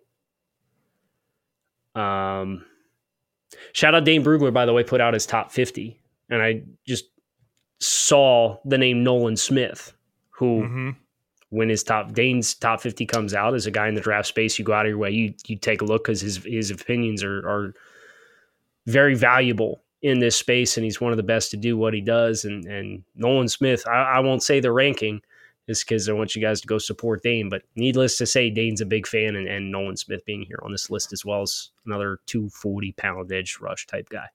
Um, 1.95 2.65
shout 3.73 3.95
out 3.95 4.05
Dane 4.05 4.25
Brugler, 4.25 4.53
by 4.53 4.67
the 4.67 4.73
way, 4.73 4.83
put 4.83 5.01
out 5.01 5.15
his 5.15 5.27
top 5.27 5.53
50, 5.53 5.99
and 6.29 6.43
I 6.43 6.63
just 6.87 7.07
saw 7.79 8.59
the 8.65 8.79
name 8.79 9.03
Nolan 9.03 9.37
Smith, 9.37 9.93
who 10.31 10.67
hmm 10.67 10.91
when 11.51 11.69
his 11.69 11.83
top 11.83 12.13
Dane's 12.13 12.55
top 12.55 12.81
50 12.81 13.05
comes 13.07 13.35
out 13.35 13.55
as 13.55 13.67
a 13.67 13.71
guy 13.71 13.89
in 13.89 13.95
the 13.95 14.01
draft 14.01 14.29
space, 14.29 14.59
you 14.59 14.65
go 14.65 14.73
out 14.73 14.87
of 14.87 14.91
your 14.91 14.99
way, 14.99 15.11
you 15.11 15.35
you 15.47 15.57
take 15.57 15.83
a 15.83 15.85
look 15.85 16.05
because 16.05 16.21
his 16.21 16.43
his 16.45 16.71
opinions 16.71 17.23
are 17.23 17.39
are 17.39 17.75
very 18.87 19.15
valuable 19.15 19.83
in 20.03 20.21
this 20.21 20.37
space, 20.37 20.77
and 20.77 20.85
he's 20.85 21.01
one 21.01 21.13
of 21.13 21.17
the 21.17 21.23
best 21.23 21.51
to 21.51 21.57
do 21.57 21.77
what 21.77 21.93
he 21.93 22.01
does. 22.01 22.45
And 22.45 22.65
and 22.67 23.05
Nolan 23.17 23.49
Smith, 23.49 23.87
I, 23.87 24.03
I 24.03 24.21
won't 24.21 24.43
say 24.43 24.61
the 24.61 24.73
ranking, 24.73 25.21
just 25.69 25.87
because 25.87 26.09
I 26.09 26.13
want 26.13 26.35
you 26.35 26.43
guys 26.43 26.61
to 26.63 26.67
go 26.67 26.79
support 26.79 27.23
Dane. 27.23 27.49
But 27.49 27.63
needless 27.77 28.19
to 28.19 28.27
say, 28.27 28.51
Dane's 28.51 28.81
a 28.81 28.87
big 28.87 29.07
fan, 29.07 29.37
and, 29.37 29.47
and 29.49 29.71
Nolan 29.71 29.97
Smith 29.97 30.25
being 30.27 30.43
here 30.43 30.59
on 30.63 30.73
this 30.73 30.91
list 30.91 31.13
as 31.13 31.25
well 31.25 31.43
as 31.43 31.71
another 31.87 32.19
240 32.27 32.93
pound 32.93 33.31
edge 33.33 33.59
rush 33.61 33.87
type 33.87 34.09
guy. 34.09 34.27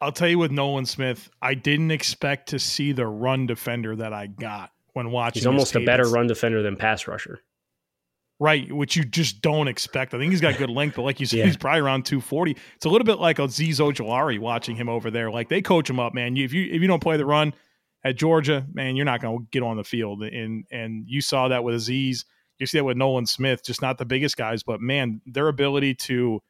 I'll 0.00 0.12
tell 0.12 0.28
you 0.28 0.38
with 0.38 0.50
Nolan 0.50 0.86
Smith, 0.86 1.30
I 1.40 1.54
didn't 1.54 1.90
expect 1.92 2.48
to 2.48 2.58
see 2.58 2.92
the 2.92 3.06
run 3.06 3.46
defender 3.46 3.94
that 3.96 4.12
I 4.12 4.26
got 4.26 4.70
when 4.94 5.10
watching. 5.10 5.40
He's 5.40 5.46
almost 5.46 5.76
a 5.76 5.80
better 5.84 6.08
run 6.08 6.26
defender 6.26 6.60
than 6.62 6.76
pass 6.76 7.06
rusher. 7.06 7.40
right? 8.40 8.70
Which 8.72 8.96
you 8.96 9.04
just 9.04 9.40
don't 9.42 9.68
expect. 9.68 10.12
I 10.14 10.18
think 10.18 10.32
he's 10.32 10.40
got 10.40 10.58
good 10.58 10.70
length, 10.80 10.96
but 10.96 11.02
like 11.02 11.20
you 11.20 11.26
said, 11.26 11.38
Yeah. 11.40 11.44
he's 11.46 11.56
probably 11.56 11.80
around 11.80 12.04
240. 12.06 12.56
It's 12.74 12.84
a 12.84 12.88
little 12.88 13.04
bit 13.04 13.18
like 13.20 13.38
a 13.38 13.42
Azeez 13.42 13.76
Ojulari 13.78 14.38
watching 14.40 14.74
him 14.74 14.88
over 14.88 15.10
there. 15.10 15.30
Like 15.30 15.48
they 15.48 15.62
coach 15.62 15.88
him 15.88 16.00
up, 16.00 16.14
man. 16.14 16.34
You, 16.34 16.44
if 16.44 16.52
you 16.52 16.64
if 16.72 16.82
you 16.82 16.88
don't 16.88 17.00
play 17.02 17.16
the 17.16 17.24
run 17.26 17.54
at 18.04 18.16
Georgia, 18.16 18.66
man, 18.72 18.96
you're 18.96 19.04
not 19.04 19.20
going 19.20 19.38
to 19.38 19.46
get 19.50 19.62
on 19.62 19.76
the 19.76 19.84
field. 19.84 20.22
And 20.22 20.64
and 20.70 21.04
you 21.06 21.20
saw 21.20 21.48
that 21.48 21.64
with 21.64 21.74
Azeez. 21.74 22.24
You 22.58 22.66
see 22.66 22.78
that 22.78 22.84
with 22.84 22.96
Nolan 22.96 23.26
Smith. 23.26 23.64
Just 23.64 23.82
not 23.82 23.98
the 23.98 24.04
biggest 24.04 24.36
guys, 24.36 24.62
but 24.62 24.80
man, 24.80 25.20
their 25.26 25.48
ability 25.48 25.94
to 25.94 26.40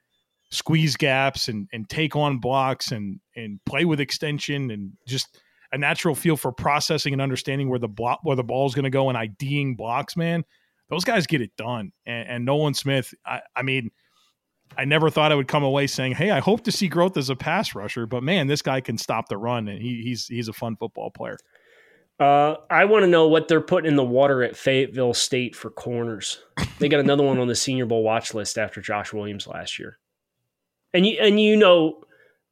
squeeze 0.51 0.97
gaps 0.97 1.49
and 1.49 1.69
and 1.73 1.89
take 1.89 2.17
on 2.17 2.39
blocks 2.39 2.93
and 2.93 3.21
and 3.37 3.61
play 3.65 3.85
with 3.85 4.01
extension 4.01 4.71
and 4.71 4.93
just 5.07 5.41
a 5.73 5.79
natural 5.79 6.15
feel 6.15 6.37
for 6.37 6.53
processing 6.53 7.15
and 7.15 7.23
understanding 7.23 7.69
where 7.69 7.79
the 7.79 7.89
block 7.89 8.21
where 8.23 8.37
the 8.37 8.45
ball 8.45 8.67
is 8.67 8.75
going 8.75 8.85
to 8.85 8.91
go 8.91 9.09
and 9.09 9.17
IDing 9.17 9.75
blocks, 9.75 10.17
man. 10.17 10.45
Those 10.91 11.05
guys 11.05 11.27
get 11.27 11.41
it 11.41 11.57
done. 11.57 11.93
And, 12.05 12.29
and 12.29 12.45
Nolan 12.45 12.75
Smith, 12.75 13.15
I, 13.25 13.41
I 13.57 13.63
mean, 13.63 13.91
I 14.77 14.85
never 14.85 15.11
thought 15.11 15.33
I 15.33 15.35
would 15.35 15.49
come 15.49 15.63
away 15.65 15.87
saying, 15.87 16.13
"Hey, 16.13 16.31
I 16.31 16.41
hope 16.41 16.65
to 16.65 16.73
see 16.73 16.89
growth 16.89 17.17
as 17.17 17.31
a 17.31 17.37
pass 17.37 17.75
rusher." 17.75 18.07
But 18.07 18.23
man, 18.23 18.47
this 18.47 18.63
guy 18.63 18.81
can 18.81 18.99
stop 18.99 19.29
the 19.29 19.37
run, 19.39 19.69
and 19.69 19.81
he, 19.81 20.03
he's 20.03 20.27
he's 20.27 20.49
a 20.49 20.53
fun 20.53 20.77
football 20.77 21.11
player. 21.11 21.37
Uh, 22.21 22.57
I 22.71 22.85
want 22.85 23.03
to 23.05 23.09
know 23.09 23.27
what 23.27 23.49
they're 23.49 23.61
putting 23.61 23.89
in 23.89 23.97
the 23.97 24.05
water 24.05 24.43
at 24.43 24.57
Fayetteville 24.57 25.15
State 25.15 25.57
for 25.57 25.71
corners. 25.71 26.39
They 26.79 26.89
got 26.89 27.01
another 27.01 27.25
one 27.25 27.39
on 27.39 27.49
the 27.49 27.55
Senior 27.57 27.87
Bowl 27.87 28.03
watch 28.05 28.33
list 28.35 28.59
after 28.59 28.81
Josh 28.81 29.13
Williams 29.13 29.47
last 29.47 29.79
year, 29.79 29.99
and 30.95 31.07
you 31.07 31.19
and 31.21 31.41
you 31.41 31.57
know 31.57 32.03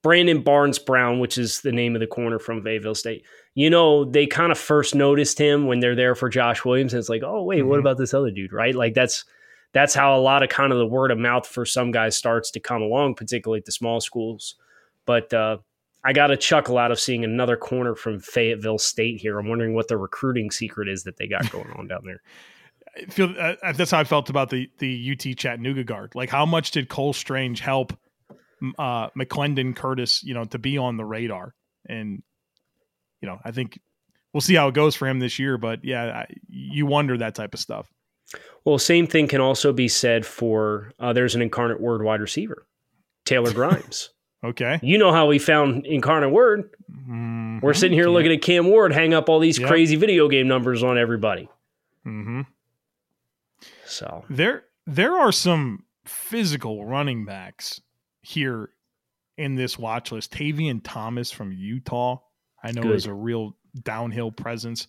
Brandon 0.02 0.42
Barnes 0.42 0.78
Brown, 0.78 1.20
which 1.20 1.36
is 1.38 1.60
the 1.60 1.72
name 1.72 1.94
of 1.94 2.00
the 2.00 2.06
corner 2.06 2.38
from 2.38 2.62
Fayetteville 2.62 2.94
State. 2.94 3.24
You 3.54 3.70
know 3.70 4.04
they 4.04 4.26
kind 4.26 4.50
of 4.50 4.58
first 4.58 4.94
noticed 4.94 5.38
him 5.38 5.66
when 5.66 5.80
they're 5.80 5.96
there 5.96 6.14
for 6.14 6.28
Josh 6.28 6.64
Williams, 6.64 6.92
and 6.94 6.98
it's 7.00 7.08
like, 7.08 7.22
oh 7.24 7.42
wait, 7.44 7.62
what 7.62 7.76
Mhm. 7.76 7.80
about 7.80 7.98
this 7.98 8.14
other 8.14 8.30
dude? 8.30 8.52
Right? 8.52 8.74
Like 8.74 8.94
that's 8.94 9.24
that's 9.72 9.94
how 9.94 10.16
a 10.16 10.20
lot 10.20 10.42
of 10.42 10.48
kind 10.48 10.72
of 10.72 10.78
the 10.78 10.86
word 10.86 11.10
of 11.10 11.18
mouth 11.18 11.46
for 11.46 11.64
some 11.64 11.90
guys 11.90 12.16
starts 12.16 12.50
to 12.52 12.60
come 12.60 12.82
along, 12.82 13.14
particularly 13.14 13.58
at 13.58 13.64
the 13.64 13.72
small 13.72 14.00
schools. 14.00 14.56
But 15.06 15.32
uh, 15.32 15.58
I 16.04 16.12
got 16.12 16.30
a 16.30 16.36
chuckle 16.36 16.78
out 16.78 16.90
of 16.90 16.98
seeing 16.98 17.24
another 17.24 17.56
corner 17.56 17.94
from 17.94 18.20
Fayetteville 18.20 18.78
State 18.78 19.20
here. 19.20 19.38
I'm 19.38 19.48
wondering 19.48 19.74
what 19.74 19.88
the 19.88 19.96
recruiting 19.96 20.50
secret 20.50 20.88
is 20.88 21.04
that 21.04 21.16
they 21.18 21.26
got 21.26 21.50
going 21.52 21.70
on 21.72 21.86
down 21.88 22.02
there. 22.04 22.22
I 22.96 23.10
feel 23.10 23.34
uh, 23.38 23.72
that's 23.72 23.92
how 23.92 24.00
I 24.00 24.04
felt 24.04 24.30
about 24.30 24.50
the 24.50 24.68
the 24.78 25.12
UT 25.12 25.36
Chattanooga 25.36 25.84
guard. 25.84 26.12
Like, 26.14 26.28
how 26.28 26.44
much 26.44 26.72
did 26.72 26.88
Cole 26.88 27.12
Strange 27.12 27.60
help 27.60 27.92
uh, 28.78 29.10
McClendon 29.10 29.76
Curtis, 29.76 30.24
you 30.24 30.34
know, 30.34 30.44
to 30.46 30.58
be 30.58 30.76
on 30.76 30.96
the 30.96 31.04
radar? 31.04 31.54
And 31.88 32.22
you 33.20 33.28
know, 33.28 33.38
I 33.44 33.52
think 33.52 33.78
we'll 34.32 34.40
see 34.40 34.56
how 34.56 34.68
it 34.68 34.74
goes 34.74 34.96
for 34.96 35.06
him 35.06 35.20
this 35.20 35.38
year. 35.38 35.56
But 35.56 35.84
yeah, 35.84 36.24
I, 36.24 36.26
you 36.48 36.86
wonder 36.86 37.16
that 37.18 37.36
type 37.36 37.54
of 37.54 37.60
stuff. 37.60 37.88
Well, 38.64 38.78
same 38.78 39.06
thing 39.06 39.26
can 39.28 39.40
also 39.40 39.72
be 39.72 39.88
said 39.88 40.24
for 40.26 40.92
uh, 40.98 41.12
there's 41.12 41.34
an 41.34 41.42
incarnate 41.42 41.80
word 41.80 42.02
wide 42.02 42.20
receiver, 42.20 42.66
Taylor 43.24 43.52
Grimes. 43.52 44.10
Okay. 44.42 44.80
you 44.82 44.96
know 44.96 45.12
how 45.12 45.26
we 45.26 45.38
found 45.38 45.84
incarnate 45.84 46.30
word. 46.30 46.70
Mhm. 46.90 47.60
We're 47.60 47.74
sitting 47.74 47.92
here 47.98 48.08
looking 48.08 48.32
at 48.32 48.40
Cam 48.40 48.64
Ward 48.68 48.90
hang 48.90 49.12
up 49.12 49.28
all 49.28 49.38
these 49.38 49.58
Yep. 49.58 49.68
crazy 49.68 49.96
video 49.96 50.28
game 50.28 50.48
numbers 50.48 50.82
on 50.82 50.96
everybody. 50.96 51.46
Mm-hmm. 52.06 52.40
So 53.84 54.24
There, 54.30 54.64
there 54.86 55.14
are 55.18 55.30
some 55.30 55.84
physical 56.06 56.86
running 56.86 57.26
backs 57.26 57.82
here 58.22 58.70
in 59.36 59.56
this 59.56 59.78
watch 59.78 60.10
list. 60.10 60.32
Tavion 60.32 60.80
Thomas 60.82 61.30
from 61.30 61.52
Utah, 61.52 62.16
I 62.62 62.72
know 62.72 62.80
Good. 62.82 62.96
is 62.96 63.04
a 63.04 63.12
real 63.12 63.56
downhill 63.82 64.32
presence. 64.32 64.86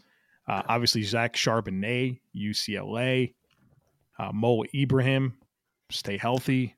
Uh, 0.47 0.61
obviously, 0.67 1.03
Zach 1.03 1.33
Charbonnet, 1.35 2.19
UCLA, 2.35 3.33
uh, 4.19 4.31
Mo 4.33 4.63
Ibrahim, 4.73 5.37
stay 5.91 6.17
healthy, 6.17 6.75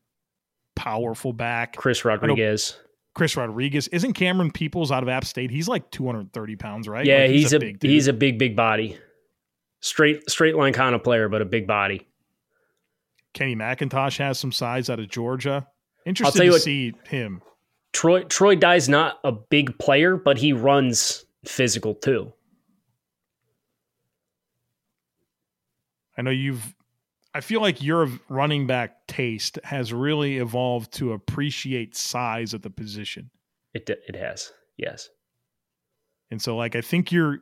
powerful 0.76 1.34
back. 1.34 1.76
Chris 1.76 2.04
Rodriguez. 2.06 2.78
Chris 3.16 3.38
Rodriguez 3.38 3.88
isn't 3.90 4.14
Camerun 4.18 4.52
Peoples 4.54 4.92
out 4.92 5.04
of 5.04 5.10
App 5.10 5.24
State. 5.24 5.52
He's 5.52 5.68
like 5.68 5.90
230 5.92 6.56
pounds, 6.56 6.88
right? 6.88 7.06
Yeah, 7.06 7.20
Like, 7.20 7.30
he's, 7.30 7.54
a, 7.54 7.60
big 7.60 7.80
dude. 7.80 7.92
he's 7.92 8.08
a 8.08 8.14
big 8.14 8.40
big 8.40 8.56
body. 8.56 8.98
Straight 9.82 10.30
straight 10.30 10.56
line 10.56 10.74
kind 10.74 10.96
of 10.96 11.04
player, 11.04 11.30
but 11.30 11.42
a 11.42 11.46
big 11.46 11.68
body. 11.68 12.08
Kenny 13.34 13.56
McIntosh 13.56 14.18
has 14.18 14.40
some 14.40 14.52
size 14.52 14.90
out 14.90 15.00
of 15.00 15.10
Georgia. 15.10 15.68
Interested 16.06 16.40
you 16.44 16.50
to 16.50 16.52
what- 16.54 16.62
see 16.62 16.94
him. 17.08 17.42
Troy 17.92 18.24
Troy 18.24 18.56
Dye's 18.56 18.90
not 18.90 19.20
a 19.24 19.32
big 19.32 19.78
player, 19.78 20.18
but 20.18 20.38
he 20.40 20.52
runs 20.54 21.26
physical 21.46 21.94
too. 21.94 22.34
I 26.18 26.22
know 26.22 26.32
you've. 26.32 26.76
I 27.34 27.42
feel 27.42 27.62
like 27.62 27.82
your 27.82 28.08
running 28.30 28.68
back 28.68 29.08
taste 29.08 29.58
has 29.64 29.92
really 29.92 30.38
evolved 30.38 30.94
to 30.94 31.14
appreciate 31.14 31.96
size 31.96 32.54
at 32.54 32.62
the 32.62 32.70
position, 32.70 33.32
It 33.74 33.90
it 33.90 34.16
has. 34.16 34.52
Yes. 34.78 35.10
and 36.32 36.42
so 36.42 36.56
like 36.56 36.76
I 36.76 36.82
think 36.82 37.12
you're. 37.12 37.40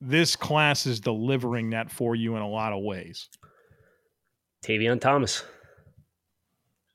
This 0.00 0.36
class 0.36 0.84
is 0.86 1.00
delivering 1.00 1.70
that 1.70 1.90
for 1.90 2.14
you 2.14 2.36
in 2.36 2.42
a 2.42 2.48
lot 2.48 2.72
of 2.74 2.82
ways. 2.82 3.30
Tavion 4.62 5.00
Thomas. 5.00 5.44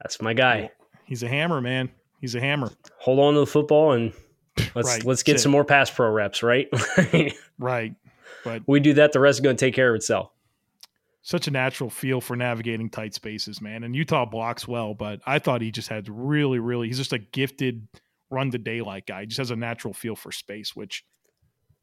That's 0.01 0.21
my 0.21 0.33
guy. 0.33 0.69
He's 1.05 1.23
a 1.23 1.27
hammer, 1.27 1.59
man. 1.59 1.89
He's 2.21 2.35
a 2.35 2.39
hammer. 2.39 2.71
Hold 2.99 3.19
on 3.19 3.33
to 3.33 3.39
the 3.39 3.45
football 3.47 3.93
and 3.93 4.13
let's 4.75 4.89
Right, 4.89 5.03
let's 5.05 5.23
get 5.23 5.33
that's 5.33 5.43
some 5.43 5.51
more 5.51 5.63
pass 5.65 5.89
pro 5.89 6.09
reps, 6.11 6.43
right? 6.43 6.67
Right. 7.57 7.95
But 8.43 8.61
we 8.67 8.79
do 8.79 8.93
that, 8.95 9.11
the 9.11 9.19
rest 9.19 9.37
is 9.37 9.41
going 9.41 9.55
to 9.57 9.65
take 9.65 9.73
care 9.73 9.89
of 9.89 9.95
itself. 9.95 10.31
Such 11.21 11.47
a 11.47 11.51
natural 11.51 11.89
feel 11.89 12.21
for 12.21 12.35
navigating 12.35 12.89
tight 12.89 13.13
spaces, 13.13 13.61
man. 13.61 13.83
And 13.83 13.95
Utah 13.95 14.25
blocks 14.25 14.67
well, 14.67 14.93
but 14.93 15.19
I 15.25 15.39
thought 15.39 15.61
he 15.61 15.71
just 15.71 15.89
had 15.89 16.07
really, 16.09 16.59
really, 16.59 16.87
he's 16.87 16.97
just 16.97 17.13
a 17.13 17.19
gifted 17.19 17.87
run 18.29 18.51
to 18.51 18.57
daylight 18.57 19.05
guy. 19.05 19.21
He 19.21 19.27
just 19.27 19.39
has 19.39 19.51
a 19.51 19.55
natural 19.55 19.93
feel 19.93 20.15
for 20.15 20.31
space, 20.31 20.75
which 20.75 21.03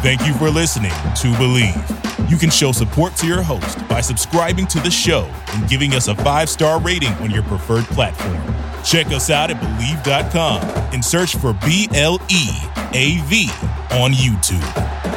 Thank 0.02 0.26
you 0.26 0.34
for 0.34 0.50
listening 0.50 0.92
to 0.92 1.28
Bleav. 1.38 2.30
You 2.30 2.38
can 2.38 2.50
show 2.50 2.72
support 2.72 3.16
to 3.18 3.28
your 3.28 3.42
host 3.42 3.88
by 3.88 4.02
subscribing 4.02 4.68
to 4.68 4.80
the 4.80 4.92
show 4.92 5.30
and 5.54 5.68
giving 5.68 5.94
us 5.94 6.08
a 6.08 6.16
five 6.16 6.50
star 6.50 6.80
rating 6.82 7.14
on 7.14 7.32
your 7.32 7.44
preferred 7.44 7.86
platform. 7.86 8.42
Check 8.84 9.08
us 9.08 9.30
out 9.30 9.50
at 9.50 9.58
Bleav.com 9.58 10.62
and 10.94 11.04
search 11.04 11.36
for 11.36 11.54
B 11.66 11.88
L 11.94 12.22
E 12.30 12.48
A 12.94 13.22
V 13.26 13.50
on 13.92 14.12
YouTube. 14.12 15.17